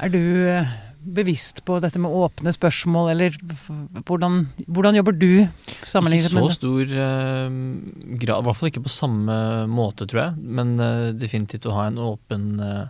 [0.02, 0.68] er du eh,
[1.08, 3.36] bevisst på dette med åpne spørsmål, eller
[4.04, 6.56] hvordan, hvordan jobber du Ikke sammenlignet så med det?
[6.58, 7.48] stor uh,
[8.20, 9.38] grad, i hvert fall ikke på samme
[9.72, 10.36] måte, tror jeg.
[10.58, 12.86] Men uh, definitivt å ha en åpen uh,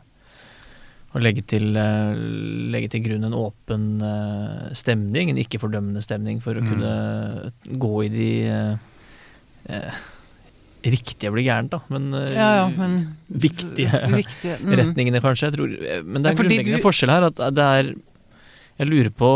[1.16, 1.70] Å legge til,
[2.68, 3.84] legge til grunn en åpen
[4.76, 6.68] stemning, en ikke-fordømmende stemning, for å Mm.
[6.68, 8.28] kunne gå i de
[10.84, 14.74] Riktige blir gærent, da, men, eh, Ja, ja, men viktige viktige, mm.
[14.78, 15.48] retningene, kanskje.
[15.48, 17.26] Jeg tror, eh, men det er en grunnleggende du- forskjell her.
[17.32, 17.94] At det er
[18.78, 19.30] Jeg lurer på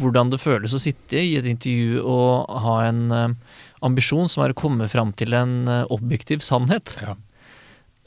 [0.00, 3.28] hvordan det føles å sitte i et intervju og ha en eh,
[3.86, 6.96] ambisjon som er å komme fram til en objektiv sannhet.
[7.00, 7.14] Ja.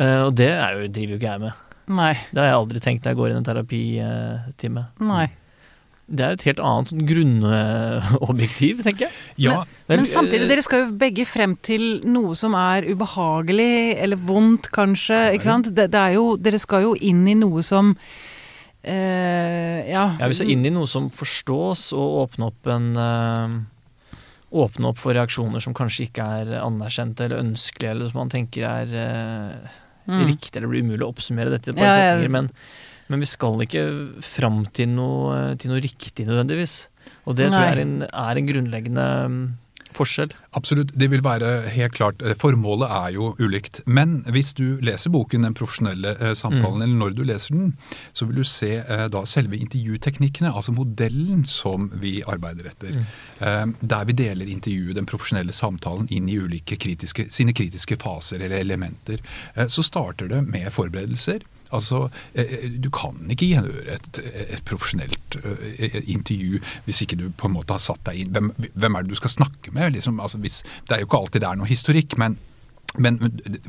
[0.01, 1.53] Uh, og det er jo, driver jo ikke jeg med.
[1.87, 2.13] Nei.
[2.33, 4.85] Det har jeg aldri tenkt når jeg går inn i en terapitime.
[4.99, 5.27] nei.
[6.07, 9.11] Det er et helt annet sånn grunnobjektiv, tenker jeg.
[9.37, 14.17] Ja, er- Men samtidig, dere skal jo begge frem til noe som er ubehagelig, eller
[14.17, 15.69] vondt kanskje, ikke sant?
[15.75, 17.95] Det, det er jo, dere skal jo inn i noe som
[18.83, 20.17] eh, ja.
[20.19, 23.59] Ja, Vi skal inn i noe som forstås, og åpne opp en eh,
[24.51, 28.67] Åpne opp for reaksjoner som kanskje ikke er anerkjente eller ønskelige, eller som man tenker
[28.67, 29.77] er eh,
[30.09, 30.25] Mm.
[30.27, 30.55] riktig.
[30.57, 32.31] Eller blir umulig å oppsummere dette i et par setninger.
[32.33, 32.47] Men,
[33.11, 33.83] men vi skal ikke
[34.25, 36.77] fram til noe, til noe riktig nødvendigvis.
[37.27, 39.43] Og det tror jeg er en, er en grunnleggende mm,
[39.97, 40.31] forskjell.
[40.57, 40.93] Absolutt.
[40.97, 42.21] Det vil være helt klart.
[42.23, 43.81] eh, Formålet er jo ulikt.
[43.85, 47.77] Men hvis du leser boken 'Den profesjonelle eh, samtalen', eller når du leser den,
[48.13, 53.05] så vil du se eh, da selve intervjuteknikkene, altså modellen som vi arbeider etter.
[53.39, 58.39] Eh, der vi deler intervjuet, den profesjonelle samtalen, inn i ulike kritiske, sine kritiske faser
[58.39, 59.19] eller elementer.
[59.67, 61.41] Så starter det med forberedelser.
[61.71, 64.21] Altså, eh, Du kan ikke gjøre et,
[64.57, 68.51] et profesjonelt eh, intervju hvis ikke du på en måte har satt deg inn Hvem,
[68.75, 69.93] hvem er det du skal snakke med?
[69.97, 72.37] Liksom, altså, hvis, det er jo ikke alltid det er noe historikk, men
[72.99, 73.15] men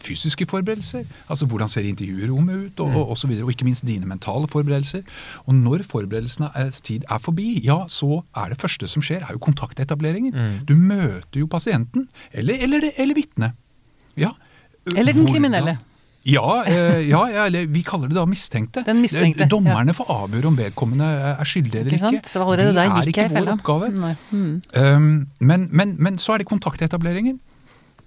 [0.02, 3.84] fysiske forberedelser, altså hvordan ser intervjuerommet ut, og, og, og så videre, og ikke minst
[3.86, 5.04] dine mentale forberedelser.
[5.46, 9.42] Og når forberedelsenes tid er forbi, ja, så er det første som skjer, er jo
[9.46, 10.34] kontaktetableringen.
[10.34, 10.56] Mm.
[10.66, 13.54] Du møter jo pasienten, eller, eller, eller vitnet.
[14.18, 14.32] Ja.
[14.90, 15.76] Eller den Hvordan- kriminelle.
[16.24, 18.84] Ja, eh, ja, ja, eller vi kaller det da mistenkte.
[18.86, 22.20] Den mistenkte, Dommerne Dommerne får avgjøre om vedkommende er skyldig eller Ikke ikke.
[22.72, 23.56] det er ikke vår fella.
[23.58, 23.88] oppgave.
[24.30, 24.62] Mm.
[24.76, 27.40] Um, men, men, men så er det kontaktetableringen.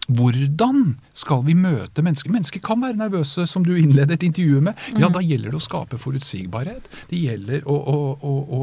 [0.05, 2.29] Hvordan skal vi møte mennesker?
[2.33, 4.83] Mennesker kan være nervøse, som du innledet intervjuet med.
[5.01, 6.89] Ja, da gjelder det å skape forutsigbarhet.
[7.09, 8.61] Det gjelder å, å, å, å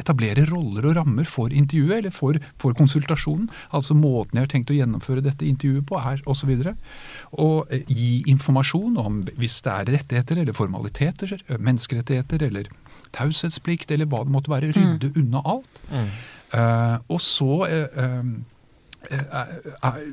[0.00, 3.50] etablere roller og rammer for intervjuet, eller for, for konsultasjonen.
[3.76, 6.54] Altså måten jeg har tenkt å gjennomføre dette intervjuet på, er osv.
[7.36, 12.72] Og eh, gi informasjon om hvis det er rettigheter eller formaliteter, menneskerettigheter eller
[13.12, 14.72] taushetsplikt, eller hva det måtte være.
[14.76, 15.82] Rydde unna alt.
[15.92, 18.32] Eh, og så uh, eh,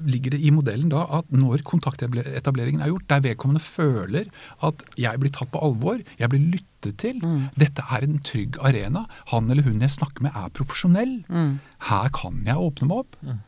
[0.06, 4.30] ligger det i modellen da at når kontaktetableringen er gjort, der vedkommende føler
[4.66, 7.20] at jeg blir tatt på alvor, jeg blir lyttet til,
[7.60, 11.20] dette er en trygg arena, han eller hun jeg snakker med er profesjonell,
[11.90, 13.22] her kan jeg åpne meg opp.
[13.26, 13.40] Mm.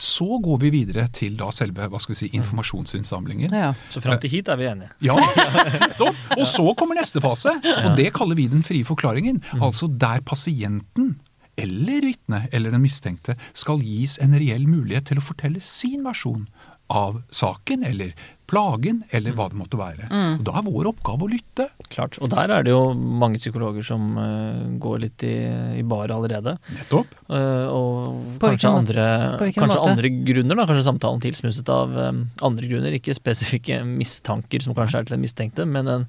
[0.00, 3.52] Så går vi videre til da selve hva skal vi si, informasjonsinnsamlingen.
[3.52, 3.74] Ja.
[3.92, 4.88] Så fram til hit er vi enige.
[5.04, 5.16] Ja,
[5.82, 6.16] nettopp!
[6.38, 9.42] Og så kommer neste fase, og det kaller vi den frie forklaringen.
[9.60, 11.18] Altså der pasienten
[11.56, 16.46] eller vitnet eller den mistenkte skal gis en reell mulighet til å fortelle sin versjon
[16.86, 18.12] av saken, eller
[18.46, 20.06] plagen, eller hva det måtte være.
[20.06, 21.66] Og Da er vår oppgave å lytte.
[21.90, 22.18] Klart.
[22.22, 25.34] Og der er det jo mange psykologer som uh, går litt i,
[25.80, 26.54] i bar allerede.
[26.76, 27.18] Nettopp.
[27.26, 29.08] Uh, og På kanskje, andre,
[29.42, 30.68] kanskje andre grunner, da.
[30.70, 32.94] Kanskje samtalen tilsmusset av eh, andre grunner.
[33.00, 36.08] Ikke spesifikke mistanker som kanskje er til den mistenkte, men en,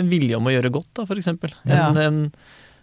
[0.00, 1.52] en vilje om å gjøre godt, da, for eksempel.
[1.68, 1.90] Ja.
[1.92, 2.30] En,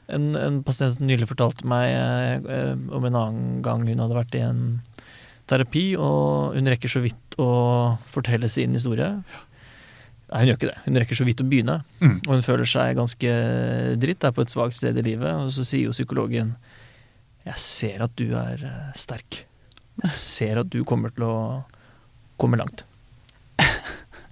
[0.07, 4.01] en, en, en pasient som nylig fortalte meg eh, eh, om en annen gang hun
[4.03, 4.63] hadde vært i en
[5.51, 7.51] terapi, og hun rekker så vidt å
[8.11, 9.09] fortelle sin historie.
[10.31, 10.81] Nei, hun gjør ikke det.
[10.85, 11.81] Hun rekker så vidt å begynne.
[11.99, 12.17] Mm.
[12.21, 13.33] Og hun føler seg ganske
[13.99, 15.31] dritt, er på et svakt sted i livet.
[15.43, 16.55] Og så sier jo psykologen
[17.43, 19.43] Jeg ser at du er eh, sterk.
[20.01, 21.35] Jeg ser at du kommer til å
[22.39, 22.85] komme langt.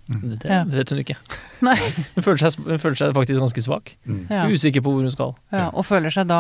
[0.10, 1.15] Det, det vet hun ikke.
[1.67, 1.76] Nei.
[2.15, 3.91] Hun føler, seg, hun føler seg faktisk ganske svak.
[4.10, 4.22] Mm.
[4.32, 4.43] Ja.
[4.50, 5.36] Usikker på hvor hun skal.
[5.54, 6.39] Ja, og føler seg da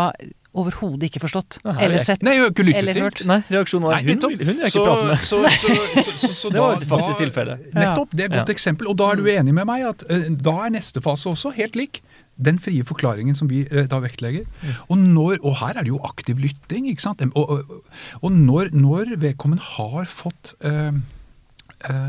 [0.57, 1.59] overhodet ikke forstått.
[1.67, 2.23] Nei, er Eller sett.
[2.25, 3.03] Nei, jeg ikke lyttet til.
[3.05, 3.21] hørt.
[3.29, 5.21] Nei, reaksjonen var Nei, hun, hun vil jeg ikke prate med.
[5.21, 5.75] Så, så,
[6.07, 7.61] så, så, så, Det var faktisk tilfellet.
[7.67, 7.83] tilfelle.
[7.85, 8.55] Nettopp, det er et godt Ja.
[8.57, 8.89] eksempel.
[8.89, 11.77] Og da er du enig med meg at uh, da er neste fase også helt
[11.77, 12.01] lik.
[12.39, 14.45] Den frie forklaringen som vi eh, da vektlegger.
[14.87, 16.85] Og, når, og her er det jo aktiv lytting.
[16.87, 17.21] ikke sant?
[17.35, 17.81] Og, og,
[18.23, 20.95] og når, når vedkommende har fått eh,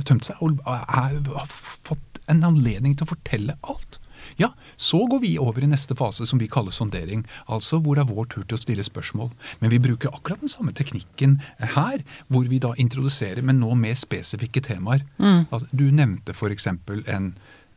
[0.07, 4.01] tømt seg og har fått en anledning til å fortelle alt,
[4.37, 7.25] ja, så går vi over i neste fase som vi kaller sondering.
[7.47, 9.31] Altså hvor det er vår tur til å stille spørsmål.
[9.61, 11.39] Men vi bruker akkurat den samme teknikken
[11.77, 15.05] her, hvor vi da introduserer, men nå med spesifikke temaer.
[15.51, 16.69] Altså, du nevnte f.eks.
[16.71, 17.33] en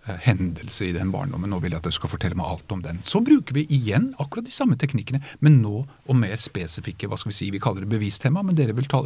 [0.07, 1.51] eh, hendelse i den barndommen.
[1.51, 3.01] Nå vil jeg at du skal fortelle meg alt om den.
[3.03, 7.33] Så bruker vi igjen akkurat de samme teknikkene, men nå og mer spesifikke hva skal
[7.33, 9.03] Vi si, vi kaller det bevistema, men dere vil ta,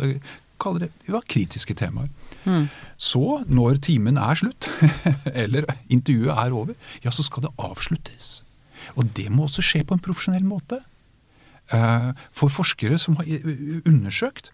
[0.61, 2.09] kalle det ja, kritiske temaer.
[2.97, 4.69] Så, når timen er slutt,
[5.43, 8.43] eller intervjuet er over, ja, så skal det avsluttes.
[8.95, 10.81] Og det må også skje på en profesjonell måte.
[11.73, 14.53] Eh, For forskere som har eh, undersøkt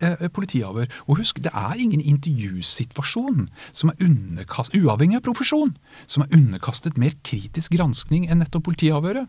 [0.00, 5.74] eh, politiavhør Og husk, det er ingen intervjusituasjon som er underkastet, uavhengig av profesjon,
[6.06, 9.28] som er underkastet mer kritisk granskning enn nettopp politiavhøret.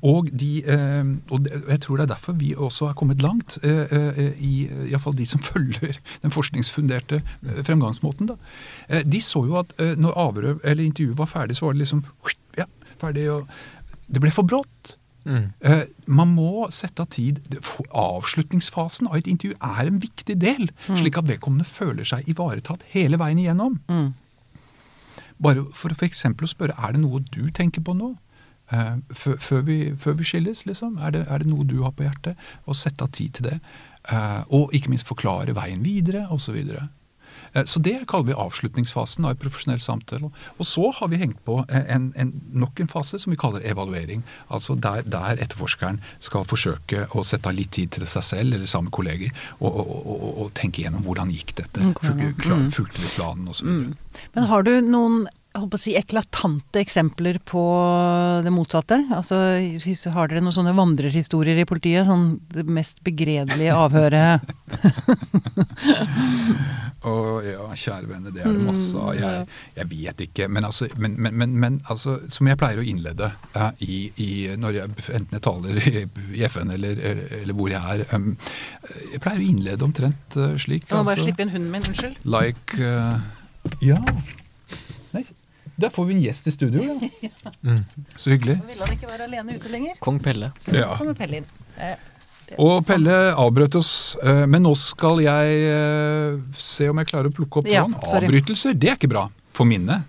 [0.00, 3.92] Og, de, eh, og jeg tror det er derfor vi også har kommet langt, eh,
[3.92, 4.54] eh, i
[4.88, 7.22] iallfall de som følger den forskningsfunderte
[7.66, 8.32] fremgangsmåten.
[8.32, 8.38] Da.
[8.88, 12.04] Eh, de så jo at når avrøv eller intervjuet var ferdig, så var det liksom
[12.58, 12.66] ja,
[13.00, 13.48] ferdig, og
[14.12, 14.96] det ble for brått.
[15.24, 15.52] Mm.
[15.60, 17.40] Eh, man må sette av tid.
[17.90, 23.20] Avslutningsfasen av et intervju er en viktig del, slik at vedkommende føler seg ivaretatt hele
[23.20, 23.78] veien igjennom.
[23.90, 24.10] Mm.
[25.42, 26.26] Bare for f.eks.
[26.26, 28.14] å spørre er det noe du tenker på nå?
[28.72, 30.96] Eh, før, vi, før vi skilles, liksom?
[30.98, 32.40] Er det, er det noe du har på hjertet?
[32.64, 33.60] Og sette av tid til det.
[34.08, 36.56] Eh, og ikke minst forklare veien videre, osv.
[36.70, 36.86] Så.
[37.52, 40.30] Eh, så det kaller vi avslutningsfasen av et profesjonell samtale.
[40.56, 42.32] Og så har vi hengt på en, en,
[42.64, 44.24] nok en fase som vi kaller evaluering.
[44.48, 48.70] Altså der, der etterforskeren skal forsøke å sette av litt tid til seg selv eller
[48.70, 51.84] sammen med kolleger og, og, og, og, tenke igjennom hvordan gikk dette.
[51.84, 52.72] Mm.
[52.72, 53.68] Fulgte vi planen osv.
[53.68, 54.18] Mm.
[54.32, 55.22] Men har du noen
[55.56, 57.62] holdt på å si, eklatante eksempler på
[58.44, 58.98] det motsatte?
[59.12, 59.36] Altså,
[60.14, 62.06] Har dere noen sånne vandrerhistorier i politiet?
[62.08, 64.40] Sånn det mest begredelige avhøret?
[67.02, 69.16] Å ja, kjære venner, det er det masse av.
[69.18, 70.46] Jeg, jeg vet ikke.
[70.52, 74.30] Men, altså, men, men, men, men altså, som jeg pleier å innlede uh, i, i,
[74.54, 76.04] når jeg, enten jeg taler i,
[76.38, 77.02] i FN eller,
[77.42, 78.30] eller hvor jeg er um,
[79.10, 80.86] Jeg pleier å innlede omtrent uh, slik.
[80.86, 82.22] Jeg må bare altså, slippe inn hunden min, unnskyld.
[82.22, 83.18] Like uh,
[83.82, 83.98] Ja.
[85.82, 86.94] Nei, der får vi en gjest i studio, ja.
[87.62, 87.82] Mm.
[88.18, 88.56] Så hyggelig.
[88.66, 89.98] Ville han ikke være alene ute lenger?
[90.02, 90.48] Kong Pelle.
[90.74, 90.88] Ja.
[90.98, 91.46] Kommer Pelle inn.
[91.78, 92.08] Eh,
[92.60, 93.92] Og Pelle avbrøt oss,
[94.22, 98.26] eh, men nå skal jeg eh, se om jeg klarer å plukke opp Ja, tråden.
[98.26, 99.22] Avbrytelser, det er ikke bra
[99.54, 100.04] for minnet.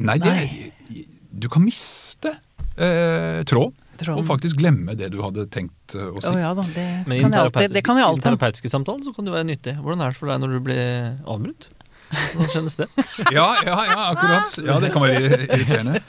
[0.00, 0.32] Nei, det,
[1.30, 2.32] du kan miste
[2.80, 4.22] eh, tråd, Tråden.
[4.22, 6.32] og faktisk glemme det du hadde tenkt å si.
[6.32, 7.74] Oh, ja da, det Men i kan alltid.
[7.76, 9.76] Det kan jeg i den terapeutiske samtalen så kan det være nyttig.
[9.84, 10.82] Hvordan er det for deg når du blir
[11.28, 11.68] avbrutt?
[12.10, 12.88] Hvordan kjennes det?
[13.36, 14.58] Ja, ja, ja, akkurat.
[14.66, 16.00] Ja, det kan være irriterende.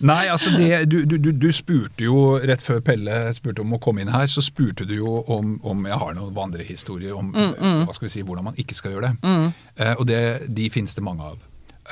[0.00, 4.02] Nei, altså det, du, du, du, spurte jo rett før Pelle spurte om å komme
[4.02, 8.08] inn her, så spurte du jo om, om jeg har noen vandrehistorier om hva skal
[8.08, 9.32] vi si, hvordan man ikke skal gjøre det.
[9.78, 11.42] Eh, og det, de finnes det mange av.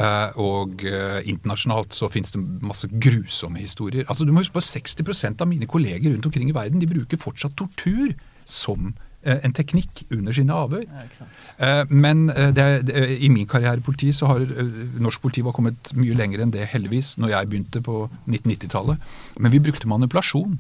[0.01, 4.07] Eh, og eh, internasjonalt så finnes det masse grusomme historier.
[4.09, 7.21] Altså Du må huske på 60% av mine kolleger rundt omkring i verden de bruker
[7.21, 8.15] fortsatt tortur
[8.49, 10.83] som eh, en teknikk under sine avhør.
[10.89, 11.27] Ja.
[11.59, 15.23] Eh, Men eh, det, er- det, i min karriere i politiet så har eh, norsk
[15.23, 18.99] politi var kommet mye lenger enn det, heldigvis, når jeg begynte på 1990-tallet.
[19.39, 20.59] Men vi brukte manipulasjon.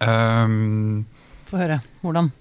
[0.00, 1.06] Um,
[1.48, 1.80] Få høre.
[2.02, 2.32] Hvordan?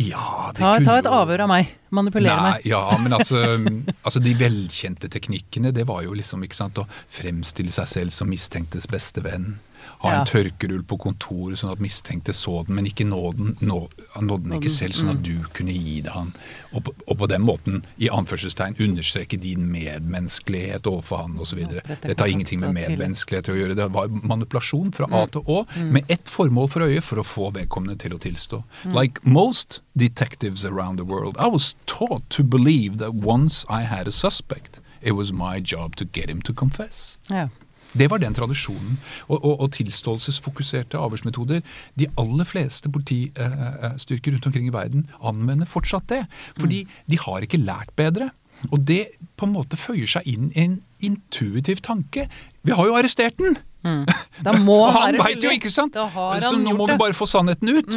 [0.00, 1.72] ja, det Ta, kunne ta et avhør av meg.
[1.92, 2.64] Manipulere Nei, meg.
[2.70, 3.42] ja, men altså,
[4.06, 8.30] altså De velkjente teknikkene, det var jo liksom ikke sant, å fremstille seg selv som
[8.32, 9.58] mistenktes beste venn.
[10.02, 13.88] Ha en tørkerull på kontoret sånn at mistenkte så den, men ikke nå den, nå,
[14.16, 15.16] han nådde den ikke selv, sånn Mm.
[15.16, 16.32] at du kunne gi det han.
[16.74, 21.62] Og på, og på den måten, i anførselstegn, understreke din medmenneskelighet overfor han osv.
[21.86, 23.76] Dette har ingenting med medmenneskelighet å gjøre.
[23.78, 25.14] Det var manipulasjon fra Mm.
[25.22, 28.62] A til Å, med ett formål for øye, for å få vedkommende til å tilstå.
[28.84, 28.94] Mm.
[28.94, 34.06] Like most detectives around the world, I was taught to believe that once I had
[34.08, 37.18] a suspect, it was my job to get him to confess.
[37.28, 37.48] Ja.
[37.98, 38.98] Det var den tradisjonen.
[39.28, 41.62] Og, og, og tilståelsesfokuserte avhørsmetoder.
[41.98, 46.22] De aller fleste politistyrker rundt omkring i verden anvender fortsatt det.
[46.60, 48.30] Fordi de har ikke lært bedre.
[48.70, 52.28] Og det på en måte føyer seg inn i en intuitiv tanke.
[52.62, 53.58] Vi har jo arrestert den!
[54.46, 55.96] Da må Og han veit jo, ikke sant?
[55.98, 56.94] Så nå må vi.
[56.94, 57.00] Mm.
[57.00, 57.96] bare få sannheten ut.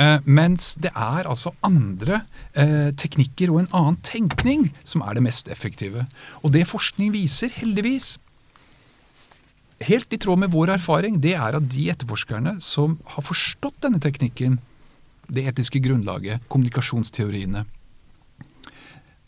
[0.00, 2.22] Eh, mens det er altså andre
[2.56, 6.06] uh, teknikker og en annen tenkning som er det mest effektive.
[6.42, 8.16] Og det forskning viser, heldigvis,
[9.86, 14.00] helt i tråd med vår erfaring, det er at de etterforskerne som har forstått denne
[14.02, 14.58] teknikken,
[15.30, 17.64] det etiske grunnlaget, kommunikasjonsteoriene,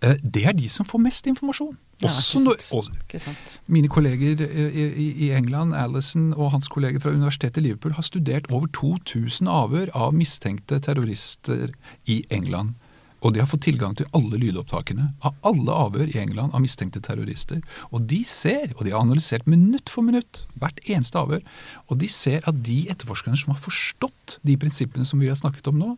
[0.03, 1.77] eh, det er de som får mest informasjon.
[2.03, 3.59] Ja, Også ikke når, sant.
[3.71, 8.51] Mine kolleger eh, i England, Alison og hans kolleger fra universitetet i Liverpool, har studert
[8.51, 11.71] over 2000 avhør av mistenkte terrorister
[12.11, 12.75] i England.
[13.23, 17.03] Og de har fått tilgang til alle lydopptakene av alle avhør i England av mistenkte
[17.05, 17.61] terrorister.
[17.95, 21.45] Og de ser, og de har analysert minutt for minutt, hvert eneste avhør,
[21.87, 25.71] og de ser at de etterforskerne som har forstått de prinsippene som vi har snakket
[25.71, 25.95] om nå,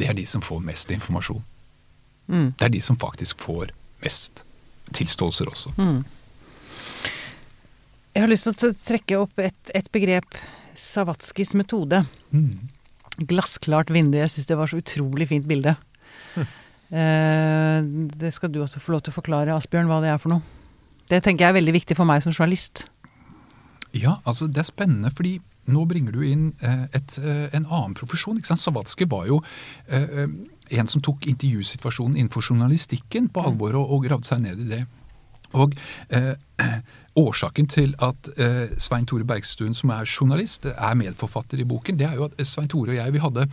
[0.00, 1.44] det er de som får mest informasjon.
[2.32, 2.48] Mm.
[2.56, 4.42] Det er de som faktisk får mest
[4.96, 5.72] tilståelser også.
[5.76, 6.04] Mm.
[8.16, 10.38] Jeg har lyst til å trekke opp et, et begrep.
[10.76, 12.02] Savatskis metode.
[12.32, 12.68] Mm.
[13.28, 14.18] Glassklart vindu.
[14.20, 15.76] Jeg syns det var så utrolig fint bilde.
[16.90, 17.80] Eh,
[18.20, 20.42] det skal du også få lov til å forklare, Asbjørn, hva det er for noe.
[21.10, 22.86] Det tenker jeg er veldig viktig for meg som journalist.
[23.94, 25.38] Ja, altså det er spennende, fordi
[25.70, 28.38] nå bringer du inn eh, et, eh, en annen profesjon.
[28.38, 28.62] ikke sant?
[28.62, 29.40] Savatske var jo
[29.86, 34.84] en som tok intervjusituasjonen innenfor journalistikken på alvor og, og gravde seg ned i det.
[35.54, 35.74] Og
[36.10, 36.34] eh,
[37.16, 42.10] Årsaken til at eh, Svein Tore Bergstuen, som er journalist, er medforfatter i boken, det
[42.10, 43.46] er jo at Svein Tore og jeg vi hadde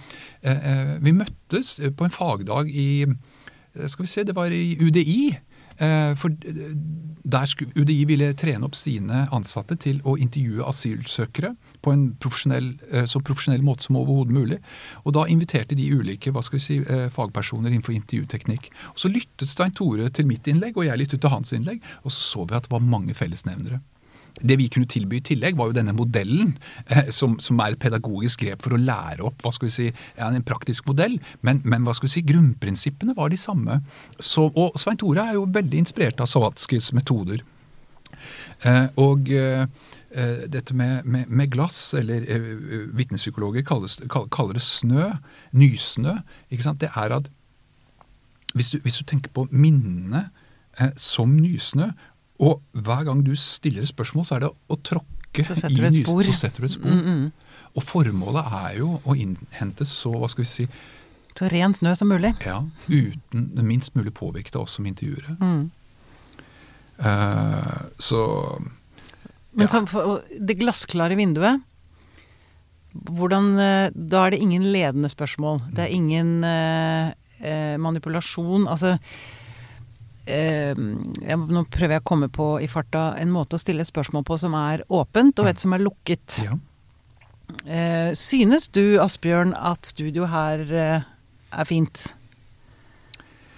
[0.43, 4.51] eh, eh, Vi møttes eh, på en fagdag i eh, Skal vi se, det var
[4.51, 5.31] i UDI.
[5.77, 6.73] Eh, For eh,
[7.23, 13.07] der UDI ville trene opp sine ansatte til å intervjue asylsøkere på en profesjonell, eh,
[13.09, 14.59] så profesjonell måte som overhodet mulig.
[15.03, 16.79] Og da inviterte de ulike hva skal vi si,
[17.13, 18.69] fagpersoner innenfor intervjuteknikk.
[18.93, 22.11] Og Så lyttet Stein Tore til mitt innlegg, og jeg lyttet til hans innlegg, og
[22.11, 23.81] så så vi at det var mange fellesnevnere.
[24.41, 26.55] Det vi kunne tilby i tillegg, var jo denne modellen,
[26.87, 29.87] eh, som, som er et pedagogisk grep for å lære opp hva skal vi si,
[30.17, 31.19] en praktisk modell.
[31.45, 33.79] Men, men hva skal vi si, grunnprinsippene var de samme.
[34.19, 37.45] Så, og Svein Tore er jo veldig inspirert av Savatskis metoder.
[38.63, 39.67] Eh, og eh,
[40.49, 42.49] dette med, med, med glass, eller eh,
[42.97, 45.09] vitnepsykologer kaller det snø,
[45.51, 46.19] nysnø,
[46.49, 47.31] det er at
[48.53, 50.27] hvis du, hvis du tenker på minnene
[50.79, 51.89] eh, som nysnø,
[52.39, 55.99] og hver gang du stiller spørsmål, så er det å tråkke Så setter i et
[56.01, 56.23] spor.
[56.23, 56.89] så setter du et spor.
[56.89, 57.31] Mm, mm.
[57.75, 60.67] Og formålet er jo å innhente så, hva skal vi si,
[61.37, 62.35] Så ren snø som mulig.
[62.45, 65.37] ja, uten minst mulig påvirket av oss som intervjuere.
[65.41, 65.71] Mm.
[66.99, 68.61] Uh, så
[69.51, 69.85] Men Ja.
[69.85, 71.61] så, det glassklare vinduet
[72.93, 75.61] hvordan, eh, Da er det ingen ledende spørsmål.
[75.73, 78.67] Det er ingen eh, eh, manipulasjon.
[78.67, 78.99] Altså
[80.25, 83.89] eh, jeg, Nå prøver jeg å komme på i farta en måte å stille et
[83.89, 86.39] spørsmål på som er åpent, og et som er lukket.
[86.45, 86.57] ja.
[87.67, 91.01] Eh, synes du, Asbjørn, at studio her eh,
[91.53, 92.13] er fint?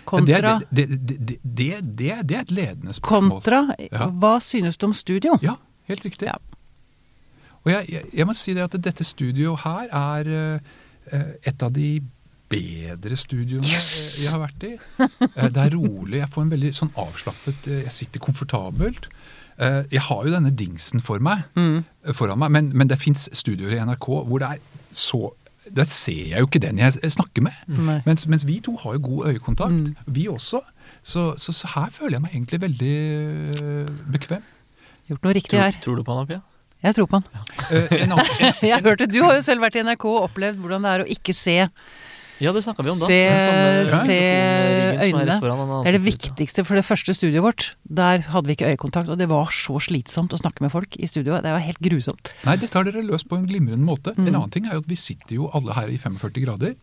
[0.05, 3.29] Kontra, Det, det, det, det, det, det, det er et ledende spørsmål.
[3.39, 4.09] kontra Ja.
[4.11, 5.37] hva synes du om studio?
[5.41, 5.55] Ja,
[5.87, 6.27] helt riktig.
[6.27, 6.35] Ja.
[7.63, 11.71] Og jeg, jeg, jeg må si det at dette studioet her er eh, et av
[11.73, 12.01] de
[12.51, 13.87] bedre studioene Yes!
[14.23, 14.73] jeg har vært i.
[15.01, 19.07] Eh, det er rolig, jeg får en veldig sånn avslappet eh, Jeg sitter komfortabelt.
[19.57, 21.83] Eh, jeg har jo denne dingsen for meg, Mm.
[22.13, 25.31] foran meg, men, men det fins studioer i NRK hvor det er så
[25.73, 27.53] Der ser jeg jo ikke den jeg snakker med.
[27.67, 28.01] Mm.
[28.05, 29.73] Mens, mens vi to har jo god øyekontakt.
[29.73, 29.95] Mm.
[30.13, 30.59] Vi også.
[31.01, 32.97] Så, så, så her føler jeg meg egentlig veldig
[34.13, 34.43] bekvem.
[35.09, 35.73] Gjort noe riktig her.
[35.81, 36.41] tror du på han, Pia?
[36.85, 37.25] Jeg tror på han.
[37.33, 38.17] Ja.
[38.69, 41.07] Jeg hørte, Du har jo selv vært i NRK og opplevd hvordan det er å
[41.17, 41.57] ikke se.
[42.43, 43.05] Ja, det snakka vi om da.
[43.07, 45.37] Se- se mikrofonringen som er øynene.
[45.83, 47.67] Det er det viktigste for det første studioet vårt.
[47.87, 51.07] Der hadde vi ikke øyekontakt, og det var så slitsomt å snakke med folk i
[51.07, 51.43] studioet.
[51.43, 52.33] Det var helt grusomt.
[52.45, 54.15] nei, dette har dere løst på en glimrende måte.
[54.17, 54.27] Mm.
[54.27, 56.75] En annen ting er jo at vi sitter jo alle her i 45 grader.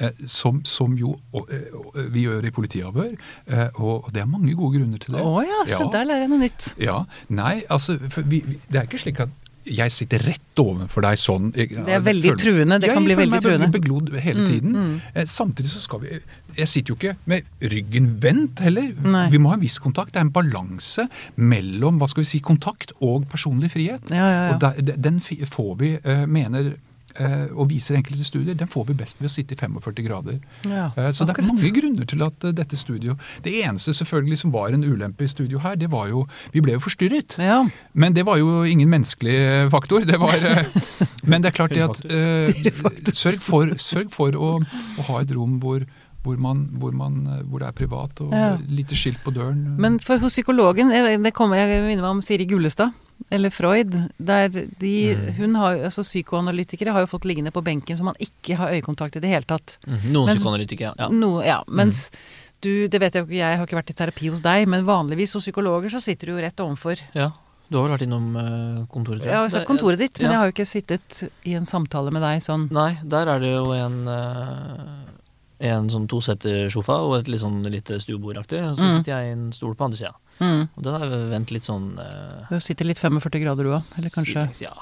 [0.00, 3.10] Eh, som, som jo og, eh, og, vi gjør i politiavhør.
[3.46, 5.48] Eh, og det er mange gode grunner til Å det.
[5.50, 5.90] ja, se Ja.
[5.92, 6.74] der lærer jeg noe nytt.
[6.80, 9.28] Ja, Nei, altså for vi, vi, Det er ikke slik at
[9.64, 13.14] jeg sitter rett overfor deg sånn jeg, Det er veldig truende, det jeg, kan bli
[13.14, 13.68] jeg føler veldig meg truende.
[13.76, 14.72] beglodd hele Mm, tiden.
[14.72, 15.00] mm.
[15.14, 15.26] mm.
[15.26, 16.08] Samtidig så skal vi
[16.56, 18.90] Jeg sitter jo ikke med ryggen vendt heller.
[19.02, 19.28] Nei.
[19.30, 20.12] Vi må ha en viss kontakt.
[20.12, 24.10] Det er en balanse mellom hva skal vi si, kontakt og personlig frihet.
[24.10, 24.54] Ja, ja, ja.
[24.54, 26.74] Og der, den får vi, eh, mener
[27.54, 30.38] og viser enkelte studier, den får vi best ved å sitte i 45 grader.
[30.64, 31.52] Ja, Eh, Så det er akkurat.
[31.54, 35.26] mange grunner til at eh, dette studio Det eneste selvfølgelig som var en ulempe i
[35.28, 37.36] studio her, det var jo Vi ble jo forstyrret.
[37.38, 37.64] Ja.
[37.94, 40.04] Men det var jo ingen menneskelig eh, faktor.
[40.04, 40.64] Det var, eh,
[41.24, 44.54] men det er klart det at uh, Sørg for, sørg for å,
[44.98, 45.84] å ha et rom hvor,
[46.24, 48.56] hvor, man, hvor, man, eh, hvor det er privat, og Ja.
[48.68, 49.76] lite skilt på døren.
[49.78, 50.88] Men for hos psykologen,
[51.22, 52.92] det kommer jeg minner meg om Siri Gullestad,
[53.30, 55.34] eller Freud, der de, Mm.
[55.36, 59.16] hun har, altså psykoanalytikere har jo fått liggende på benken så man ikke har øyekontakt
[59.16, 59.78] i det hele tatt.
[59.86, 60.12] Mm.
[60.12, 61.08] Noen mens, psykoanalytikere, ja.
[61.08, 62.10] No, ja, mens
[62.60, 64.84] du, det vet jeg jo ikke, jeg har ikke vært i terapi hos deg, men
[64.84, 66.98] vanligvis hos psykologer så sitter du jo rett overfor.
[67.14, 67.30] ja.
[67.72, 69.24] Du har vel vært innom kontoret kontoret?
[69.24, 70.32] Ja, Jeg har sett kontoret ditt, men ja.
[70.32, 72.66] jeg har jo ikke sittet i en samtale med deg sånn.
[72.70, 77.96] Nei, der er det jo en eh, En sånn tosetersofa og et litt sånn lite
[78.02, 78.60] stuebordaktig.
[78.66, 78.96] Og så Mm.
[78.98, 80.12] sitter jeg i en stol på andre sida.
[80.42, 80.64] Mm.
[80.74, 84.10] Og den er vendt litt sånn eh, Du sitter litt 45 grader du òg, eller
[84.10, 84.74] kanskje Ja,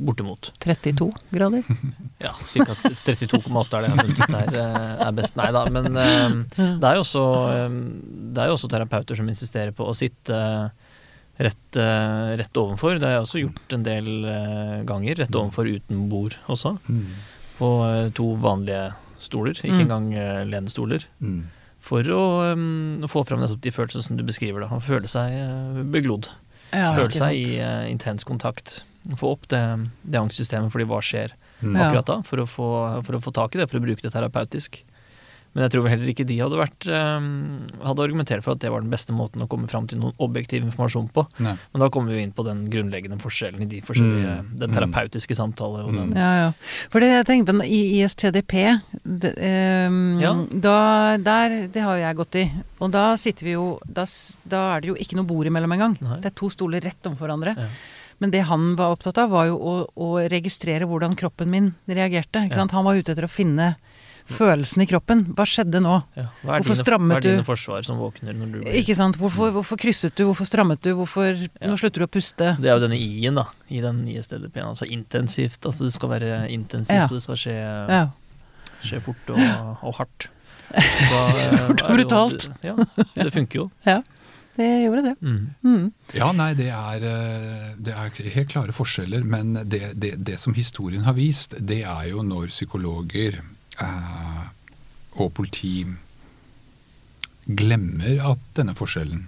[0.00, 0.50] bortimot.
[0.64, 1.62] 32 grader?
[2.24, 2.74] Ja, ca.
[2.74, 5.36] 32,8 er det jeg har funnet ut her eh, er best.
[5.40, 7.24] Nei da, men eh, det er jo også
[7.54, 7.76] eh,
[8.34, 10.40] Det er jo også terapeuter som insisterer på å sitte
[11.40, 11.76] rett,
[12.36, 12.98] rett ovenfor.
[13.00, 14.08] Det har jeg også gjort en del
[14.88, 15.22] ganger.
[15.22, 16.74] Rett ovenfor uten bord også.
[16.92, 17.06] Mm.
[17.56, 17.70] På
[18.16, 19.80] to vanlige stoler, ikke Mm.
[19.86, 21.06] engang uh, lenestoler.
[21.24, 21.40] Mm.
[21.80, 22.22] For å
[22.52, 24.66] um, få fram nettopp de følelsene som du beskriver.
[24.66, 26.28] da Å føle seg eh, beglodd.
[26.70, 28.82] Ja, føle seg i eh, intens kontakt.
[29.16, 29.62] Få opp det,
[30.04, 31.76] det angstsystemet fordi hva skjer Mm.
[31.76, 32.68] Akkurat da, for å, få,
[33.04, 34.80] for å få tak i det, for å bruke det terapeutisk.
[35.54, 38.84] Men jeg tror heller ikke de hadde vært um, hadde argumentert for at det var
[38.84, 41.24] den beste måten å komme fram til noen objektiv informasjon på.
[41.42, 41.56] Nei.
[41.72, 44.56] Men da kommer vi inn på den grunnleggende forskjellen i de forskjellige Mm.
[44.60, 44.76] Den Mm.
[44.76, 46.52] terapeutiske samtale og den Ja, ja.
[46.90, 50.34] For det jeg tenker på i ISTDP, det, ehm, Ja.
[50.54, 52.52] da, der, det har jo jeg gått i.
[52.80, 54.04] Og da sitter vi jo Da,
[54.48, 55.98] da er det jo ikke noe bord imellom engang.
[56.22, 57.56] Det er to stoler rett overfor hverandre.
[57.58, 57.66] Ja.
[58.20, 62.44] Men det han var opptatt av, var jo å, å registrere hvordan kroppen min reagerte.
[62.46, 62.56] Ikke Ja.
[62.62, 62.70] sant?
[62.72, 63.76] Han var ute etter å finne
[64.32, 65.24] følelsen i kroppen.
[65.36, 65.96] Hva skjedde nå?
[66.16, 66.26] Ja.
[66.42, 68.96] Hva er Hvorfor dine, strammet hva er dine forsvar som våkner når du blir Ikke
[68.98, 69.16] sant?
[69.20, 70.24] Hvorfor, hvorfor krysset du?
[70.28, 70.92] Hvorfor strammet du?
[70.98, 71.68] Hvorfor Ja.
[71.70, 72.52] Nå slutter du å puste?
[72.60, 74.70] Det er jo denne I-en, da, i den ISDDP-en.
[74.72, 75.60] Altså intensivt.
[75.66, 77.04] Altså det skal være intensivt, Ja.
[77.10, 77.56] og det skal skje,
[77.90, 78.06] Ja.
[78.82, 79.38] skje fort og,
[79.90, 80.28] og hardt.
[80.70, 81.20] Da,
[81.66, 82.48] Fort og jo- brutalt.
[82.62, 82.76] Ja,
[83.16, 83.70] det funker jo.
[83.86, 84.00] Ja.
[84.60, 85.12] Det gjorde det.
[85.22, 85.54] Mm.
[85.64, 85.84] Mm.
[86.12, 90.52] Ja, nei, det er, eh, det er helt klare forskjeller, men det, det, det som
[90.52, 93.38] historien har vist, det er jo når psykologer
[93.84, 94.46] eh,
[95.20, 95.74] og politi
[97.50, 99.26] glemmer at denne forskjellen,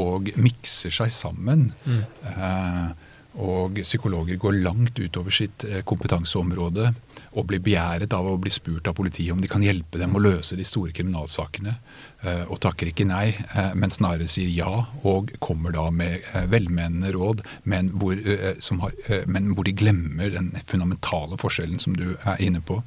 [0.00, 1.68] og mikser seg sammen.
[1.86, 2.04] Mm.
[2.34, 6.92] Eh, og psykologer går langt utover sitt eh, kompetanseområde
[7.34, 10.22] og blir begjæret av å bli spurt av politiet om de kan hjelpe dem å
[10.22, 11.72] løse de store kriminalsakene,
[12.46, 13.34] og takker ikke nei,
[13.74, 16.22] men snarere sier ja, og kommer da med
[16.52, 18.22] velmenende råd, men hvor,
[18.62, 18.94] som har,
[19.26, 22.78] men hvor de glemmer den fundamentale forskjellen som du er inne på.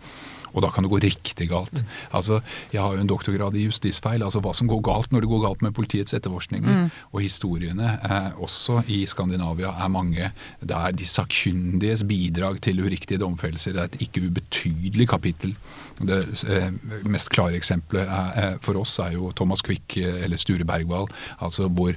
[0.58, 1.84] Og da kan det gå riktig galt.
[2.12, 2.42] Altså,
[2.74, 5.44] Jeg har jo en doktorgrad i justisfeil, altså hva som går galt når det går
[5.46, 6.90] galt med politiets etterforskninger.
[7.14, 10.32] Og historiene, eh, også i Skandinavia, er mange
[10.66, 15.56] der de sakkyndiges bidrag til uriktige domfellelser er et ikke ubetydelig kapittel.
[16.02, 16.72] Det eh,
[17.06, 21.08] mest klare eksempelet er, eh, for oss er jo Thomas Quick eh, eller Sture Bergwall,
[21.40, 21.94] altså hvor,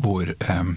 [0.00, 0.74] hvor eh,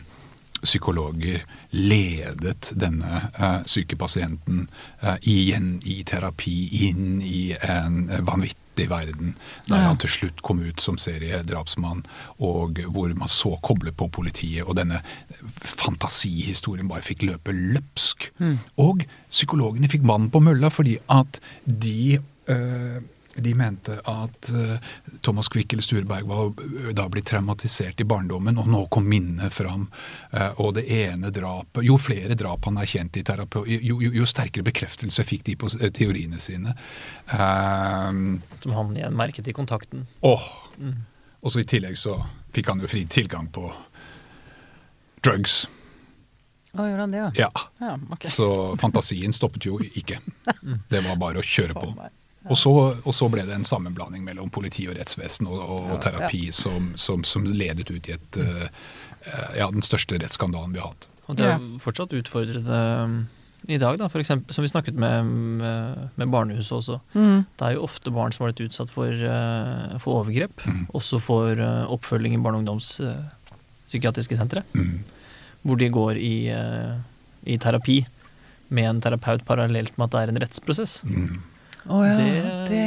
[0.65, 1.41] psykologer
[1.71, 4.67] ledet denne eh, syke pasienten
[5.01, 6.55] eh, igjen i terapi,
[6.89, 9.35] inn i en eh, vanvittig verden,
[9.69, 9.87] der Ja.
[9.87, 12.01] han til slutt kom ut som seriedrapsmann,
[12.43, 14.99] og hvor man så koblet på politiet, og denne
[15.63, 18.29] fantasihistorien bare fikk løpe løpsk.
[18.81, 22.17] Og psykologene fikk vann på mølla fordi at de
[22.51, 22.99] eh,
[23.35, 24.77] de mente at eh,
[25.21, 29.53] Thomas Quick eller Sture Bergwall eh, da blitt traumatisert i barndommen, og nå kom minnet
[29.53, 29.87] fram.
[30.31, 34.27] eh, og det ene drapet Jo flere drap han erkjente i terapi, jo, jo, jo
[34.29, 36.75] sterkere bekreftelse fikk de på teoriene sine.
[37.33, 40.07] Um, Som han igjen merket i kontakten.
[40.21, 40.47] åh,
[41.41, 42.17] Og så i tillegg så
[42.55, 43.67] fikk han jo fri tilgang på
[45.25, 45.65] drugs.
[46.75, 47.31] Å, gjorde han det, ja?
[47.45, 47.65] Ja.
[47.79, 48.31] ja okay.
[48.31, 50.19] Så fantasien stoppet jo ikke.
[50.91, 51.91] Det var bare å kjøre på.
[52.45, 52.71] Og så,
[53.01, 56.91] og så ble det en sammenblanding mellom politi og rettsvesen og, og, og terapi som,
[56.99, 58.67] som, som ledet ut i et, eh,
[59.25, 61.09] eh, ja, den største rettsskandalen vi har hatt.
[61.25, 63.15] Og det er fortsatt utfordrende um,
[63.65, 64.05] i dag, da.
[64.13, 65.25] For eksempel, som vi snakket med,
[65.57, 66.99] med, med barnehuset også.
[67.15, 67.47] Mm.
[67.57, 70.61] Det er jo ofte barn som har blitt utsatt for, uh, for overgrep.
[70.69, 70.83] Mm.
[70.93, 74.61] Også for uh, oppfølging i barne- og ungdomspsykiatriske sentre.
[74.77, 74.99] Mm.
[75.65, 76.35] Hvor de går i,
[77.49, 78.03] i terapi
[78.67, 80.99] med en terapeut parallelt med at det er en rettsprosess.
[81.05, 81.39] Mm,
[81.85, 82.29] Å ja, det,
[82.69, 82.83] det,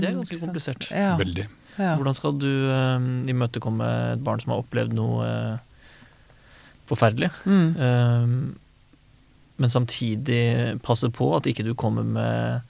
[0.00, 0.88] det er ganske komplisert.
[0.92, 1.46] Ja, veldig.
[1.78, 1.94] ja.
[1.96, 3.86] Hvordan skal du eh, imøtekomme
[4.16, 5.54] et barn som har opplevd noe uh,
[6.90, 7.70] forferdelig, Mm.
[7.78, 8.26] eh,
[9.62, 12.62] men samtidig passe på at ikke du kommer med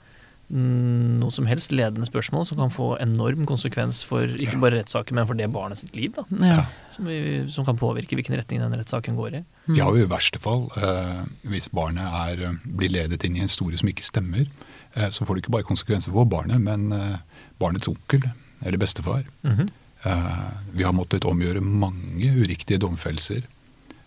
[0.53, 5.29] noe som helst ledende spørsmål som kan få enorm konsekvens for ikke bare rettssaken, men
[5.29, 6.25] for det barnet sitt liv, da.
[6.45, 6.65] Ja.
[6.93, 7.17] Som, vi,
[7.49, 9.43] som kan påvirke hvilken retning den rettssaken går i.
[9.65, 9.77] Mm.
[9.79, 13.49] Ja, og i verste fall, eh, hvis barnet er, eh, blir ledet inn i en
[13.49, 14.45] historie som ikke stemmer,
[14.93, 17.17] eh, så får det ikke bare konsekvenser for barnet, men eh,
[17.63, 18.29] barnets onkel
[18.63, 19.25] eller bestefar.
[19.47, 19.71] Mhm.
[20.03, 23.47] Eh, vi har måttet omgjøre mange uriktige domfellelser.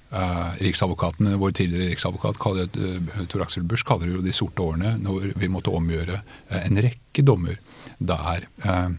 [0.07, 2.39] Uh, Riksadvokaten, Vår tidligere riksadvokat
[2.79, 6.61] eh, Tor Aksel Busch kaller det jo de sorte årene, når vi måtte omgjøre eh,
[6.63, 7.59] en rekke dommer
[7.99, 8.95] der eh,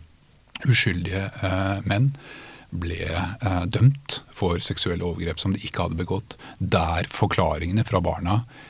[0.67, 2.11] uskyldige eh, menn
[2.75, 8.41] ble eh, dømt for seksuelle overgrep som de ikke hadde begått, der forklaringene fra barna
[8.41, 8.67] eh,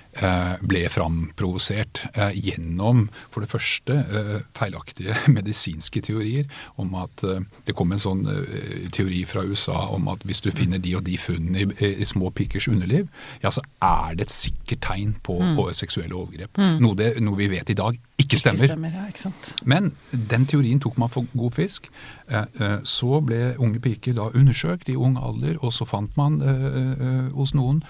[0.62, 6.48] ble framprovosert eh, gjennom for det første eh, feilaktige medisinske teorier
[6.82, 10.52] om at eh, det kom en sånn eh, teori fra USA om at hvis du
[10.52, 13.08] finner de og de funnene i, i små pikers underliv,
[13.44, 16.58] ja, så er det et sikkert tegn på, på seksuelle overgrep.
[16.82, 17.98] Noe, det, noe vi vet i dag
[18.28, 18.70] ikke stemmer.
[18.70, 19.32] stemmer ja, ikke.
[19.66, 21.88] Men den teorien tok man for god fisk.
[22.30, 26.42] Eh, eh, Så ble unge piker da undersøkt i ung alder, og så fant man
[26.42, 27.84] eh, hos noen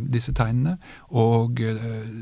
[0.00, 0.78] disse tegnene.
[1.10, 1.60] Og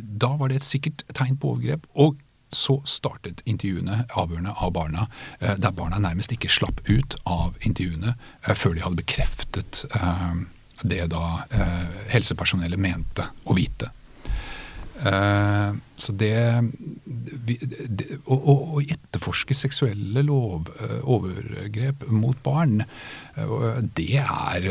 [0.03, 1.87] da var det et sikkert tegn på overgrep.
[1.95, 2.21] Og
[2.53, 5.07] så startet intervjuene, avhørene av barna,
[5.41, 8.15] der barna nærmest ikke slapp ut av intervjuene
[8.55, 9.85] før de hadde bekreftet
[10.83, 11.25] det da
[12.13, 13.93] helsepersonellet mente å vite.
[15.07, 16.35] Eh, så det,
[17.47, 22.85] vi, det å, å, å etterforske seksuelle lov, eh, overgrep mot barn,
[23.37, 23.57] eh,
[23.97, 24.69] det er,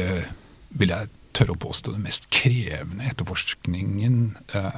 [0.80, 4.16] vil jeg tørre å påstå, den mest krevende etterforskningen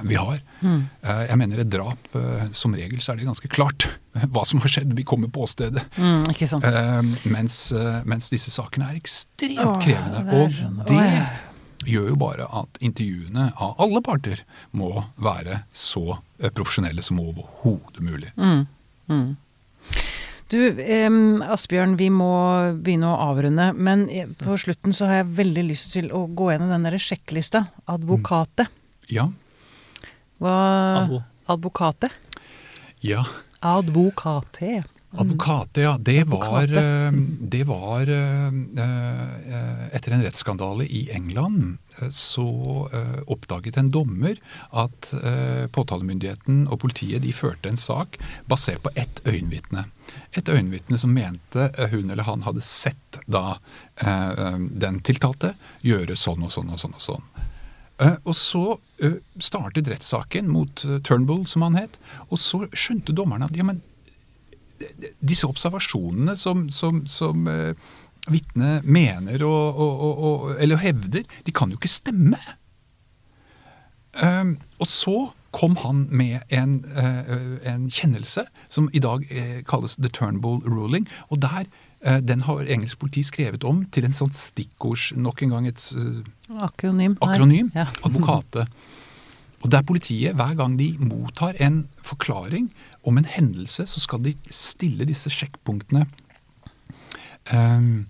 [0.06, 0.44] vi har.
[0.62, 0.84] Mm.
[1.02, 2.12] jeg mener et drap,
[2.54, 3.88] som regel så er det ganske klart
[4.36, 4.94] hva som har skjedd.
[4.94, 5.82] Vi kommer på åstedet.
[5.98, 6.28] Mm,
[7.34, 7.58] mens,
[8.06, 10.22] mens disse sakene er ekstremt Åh, krevende.
[10.22, 11.26] det er og sånn, det åh, ja.
[11.88, 18.04] Gjør jo bare at intervjuene av alle parter må være så eh, profesjonelle som overhodet
[18.04, 18.32] mulig.
[18.38, 19.36] Mm.
[20.54, 21.10] Du, eh,
[21.54, 22.30] Asbjørn, vi må
[22.86, 23.72] begynne å avrunde.
[23.74, 27.02] Men eh, på slutten så har jeg veldig lyst til å gå gjennom den derre
[27.02, 27.66] sjekklista.
[27.90, 28.70] Advokatet.
[29.12, 29.30] Ja,
[30.42, 30.54] Hva
[31.04, 31.24] Advo.
[31.52, 32.10] Advokate?
[33.04, 33.24] ja.
[33.64, 34.82] Advokate.
[35.18, 35.98] Advokate, ja.
[35.98, 41.78] Det var, eh, det var eh, eh, Etter en rettsskandale i England
[42.10, 42.48] så
[43.28, 44.40] oppdaget en dommer
[44.74, 45.12] at
[45.76, 48.18] påtalemyndigheten og politiet de førte en sak
[48.50, 49.84] basert på ett øyenvitne.
[50.34, 53.60] Et øyenvitne som mente hun eller han hadde sett da
[54.02, 55.54] den tiltalte
[55.86, 56.98] gjøre sånn og sånn og sånn.
[56.98, 57.30] og sånn.
[58.26, 58.66] Og så
[59.38, 62.02] startet rettssaken mot Turnbull, som han het.
[62.32, 63.86] Og så skjønte dommerne at ja, men
[65.22, 67.74] disse observasjonene som, som, som eh,
[68.32, 72.40] vitnet mener og, og, og, eller hevder, de kan jo ikke stemme.
[74.24, 75.16] Um, og så
[75.54, 81.08] kom han med en, uh, en kjennelse som i dag eh, kalles the Turnbull ruling.
[81.30, 81.66] Og der,
[82.22, 86.20] den har engelsk politi skrevet om til en sånn stikkords, nok en gang et uh,
[86.66, 87.18] Akronym.
[87.22, 87.88] akronym, Ja.
[88.06, 88.68] advokate.
[89.64, 92.68] Og der politiet, hver gang de mottar en forklaring
[93.08, 96.04] om en hendelse, så skal de stille disse sjekkpunktene.
[97.54, 98.06] Um,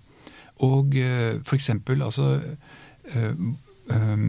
[0.62, 2.40] og uh, for eksempel, altså
[3.14, 3.32] uh,
[3.90, 4.26] eh,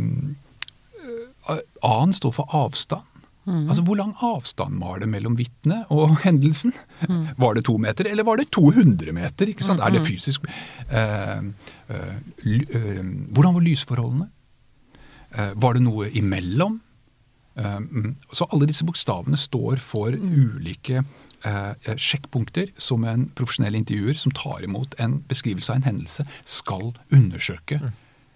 [1.85, 3.11] A-en står for avstand.
[3.45, 6.73] Altså Hvor lang avstand var det mellom vitnet og hendelsen?
[7.37, 9.51] Var det to meter, eller var det 200 meter?
[9.51, 9.83] ikke sant?
[9.85, 10.41] Er det fysisk
[10.89, 11.45] uh,
[13.29, 14.27] Hvordan var lysforholdene?
[15.35, 16.79] Var det noe imellom?
[17.55, 18.15] Eh, mm.
[18.31, 21.03] så alle disse bokstavene står for ulike
[21.45, 26.91] eh, sjekkpunkter som en profesjonell intervjuer som tar imot en beskrivelse av en hendelse, skal
[27.15, 27.79] undersøke.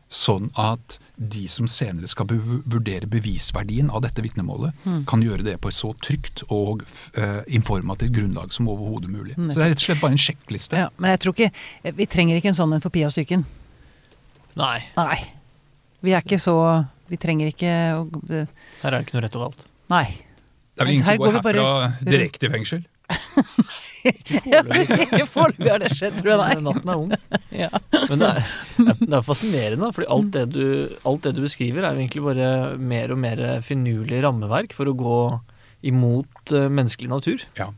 [0.09, 4.73] Sånn at de som senere skal vurdere bevisverdien av dette vitnemålet,
[5.05, 6.81] kan gjøre det på et så trygt og
[7.13, 9.35] eh, informativt grunnlag som overhodet mulig.
[9.37, 10.79] Så det er rett og slett bare en sjekkliste.
[10.81, 13.45] Ja, men jeg tror ikke Vi trenger ikke en sånn en for Pia og psyken.
[14.57, 15.19] Nei, Nei.
[16.01, 16.55] Vi er ikke så
[17.09, 19.63] Vi trenger ikke å her er det ikke noe rett og galt.
[19.89, 20.05] Nei.
[20.75, 22.85] Det er vel ingen Her som går går herfra bare- direkte i fengsel?
[24.09, 26.39] Ikke foreløpig har det skjedd, tror jeg.
[26.39, 26.61] Nei.
[26.63, 27.09] Natten er ung.
[27.51, 27.69] Ja.
[28.11, 28.51] Men det er,
[29.01, 30.63] det er fascinerende, fordi alt det, du,
[31.09, 32.49] alt det du beskriver, er jo egentlig bare
[32.79, 35.17] mer og mer finurlig rammeverk for å gå
[35.89, 37.43] imot eh, menneskelig natur.
[37.59, 37.69] Ja.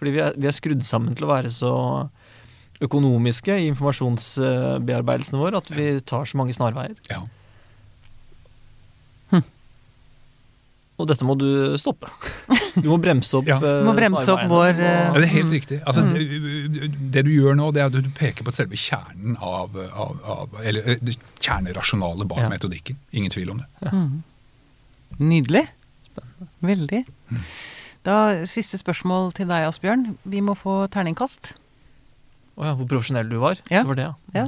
[0.00, 1.72] Fordi vi er, vi er skrudd sammen til å være så
[2.84, 6.98] økonomiske i informasjonsbearbeidelsen vår at vi tar så mange snarveier.
[7.12, 7.22] ja.
[10.96, 12.08] Og dette må du stoppe.
[12.80, 13.56] Du må bremse opp Ja.
[13.60, 15.78] eh, Du må bremse opp vår, eh, Ja, det er helt riktig.
[15.84, 19.76] Altså, det, det du gjør nå, det er at du peker på selve kjernen av,
[19.92, 22.48] av, av Eller eh, det kjernerasjonalet bak Ja.
[22.52, 22.96] metodikken.
[23.12, 23.92] Ingen tvil om det.
[25.20, 25.66] Nydelig.
[26.64, 27.02] Veldig.
[28.06, 28.16] Da,
[28.48, 30.14] Siste spørsmål til deg, Asbjørn.
[30.24, 31.52] Vi må få terningkast.
[32.56, 33.58] Å ja, hvor profesjonell du var.
[33.68, 33.82] Ja.
[33.84, 34.14] Det var det, ja.
[34.44, 34.46] Ja.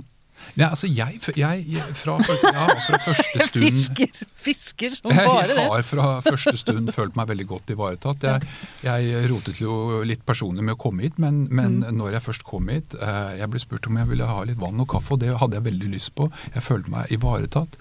[0.59, 4.25] Nei, altså, jeg, jeg, jeg fra, ja, fra første stund Fisker!
[4.49, 8.25] Fisker som bare Jeg har fra første stund følt meg veldig godt ivaretatt.
[8.27, 8.49] Jeg,
[8.87, 11.99] jeg rotet jo litt personlig med å komme hit, men, men Mm.
[12.01, 14.81] når jeg først kom hit eh, Jeg ble spurt om jeg ville ha litt vann
[14.83, 16.27] og kaffe, og det hadde jeg veldig lyst på.
[16.55, 17.77] Jeg følte meg ivaretatt.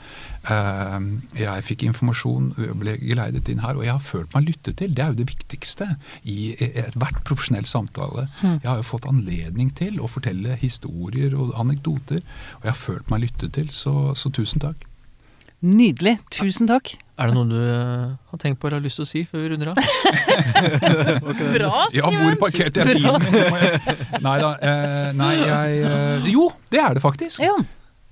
[0.52, 1.08] Eh,
[1.42, 4.94] jeg fikk informasjon, ble geleidet inn her, og jeg har følt meg lyttet til.
[4.96, 5.88] Det er jo det viktigste
[6.30, 6.38] i
[6.84, 8.28] ethvert profesjonell samtale.
[8.44, 8.58] Mm.
[8.64, 12.22] Jeg har jo fått anledning til å fortelle historier og anekdoter,
[12.60, 14.86] og jeg har følt meg lyttet til, så, så tusen takk.
[15.66, 16.18] Nydelig.
[16.32, 16.94] Tusen takk.
[17.18, 19.42] Er det noe du eh, har tenkt på eller har lyst til å si før
[19.42, 19.80] vi runder av?
[21.56, 23.26] Bra, Ja, hvor parkerte jeg bilen?
[24.22, 24.52] Nei da.
[24.62, 27.42] Eh, nei, jeg eh, Jo, det er det faktisk.
[27.42, 27.56] Ja.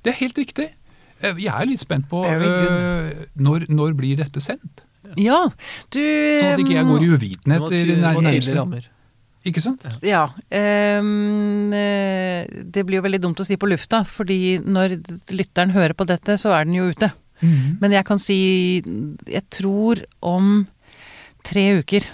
[0.01, 0.67] Det er helt riktig.
[1.21, 4.81] Jeg er litt spent på eh, når, når blir dette sendt?
[5.21, 5.43] ja.
[5.93, 8.57] Du Sånn at ikke jeg går i uvitenhet var det var tydelige nærmeste.
[8.57, 8.89] rammer.
[9.45, 9.83] Ikke sant?
[10.01, 10.23] Ja.
[10.49, 14.95] ehm, eh, det blir jo veldig dumt å si på lufta, fordi når
[15.29, 17.11] lytteren hører på dette, så er den jo ute.
[17.43, 17.77] Mm.
[17.81, 18.81] Men jeg kan si
[19.27, 20.67] Jeg tror om
[21.43, 22.05] tre uker.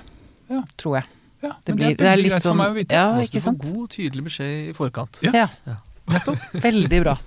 [0.50, 0.64] Ja.
[0.78, 1.06] Tror jeg.
[1.44, 2.92] Ja, Det blir- det det er er veldig litt greit for sånn- meg å vite.
[2.92, 3.74] Ja, ikke skal du får sant?
[3.74, 5.22] god, tydelig beskjed i forkant.
[5.22, 5.32] Ja.
[5.34, 5.48] Ja.
[5.66, 5.78] Ja.
[6.54, 7.18] Veldig bra.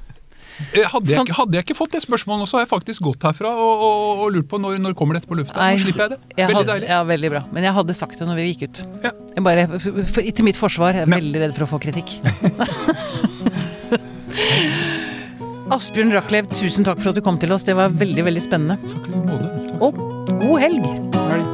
[0.54, 3.02] Eh, Hadde jeg, ikke, hadde jeg ikke fått det spørsmålet nå, så har jeg faktisk
[3.08, 5.58] gått herfra og, og, og lurt på når, når kommer dette på lufta.
[5.58, 6.18] Nei, Nå slipper jeg det.
[6.38, 6.88] Jeg Veldig hadde, deilig.
[6.94, 7.42] ja, veldig bra.
[7.56, 8.84] Men jeg hadde sagt det når vi gikk ut.
[9.02, 9.10] Ja.
[9.34, 12.14] Jeg bare, for, til mitt forsvar, jeg er Men- veldig redd for å få kritikk.
[15.74, 17.64] Asbjørn Rachlew, tusen takk for at du kom til oss.
[17.66, 18.76] Det var veldig, veldig spennende.
[18.90, 19.50] Takk i like måte.
[19.58, 19.82] Takk.
[19.82, 19.92] Og
[20.44, 20.84] god helg!
[21.14, 21.53] Denne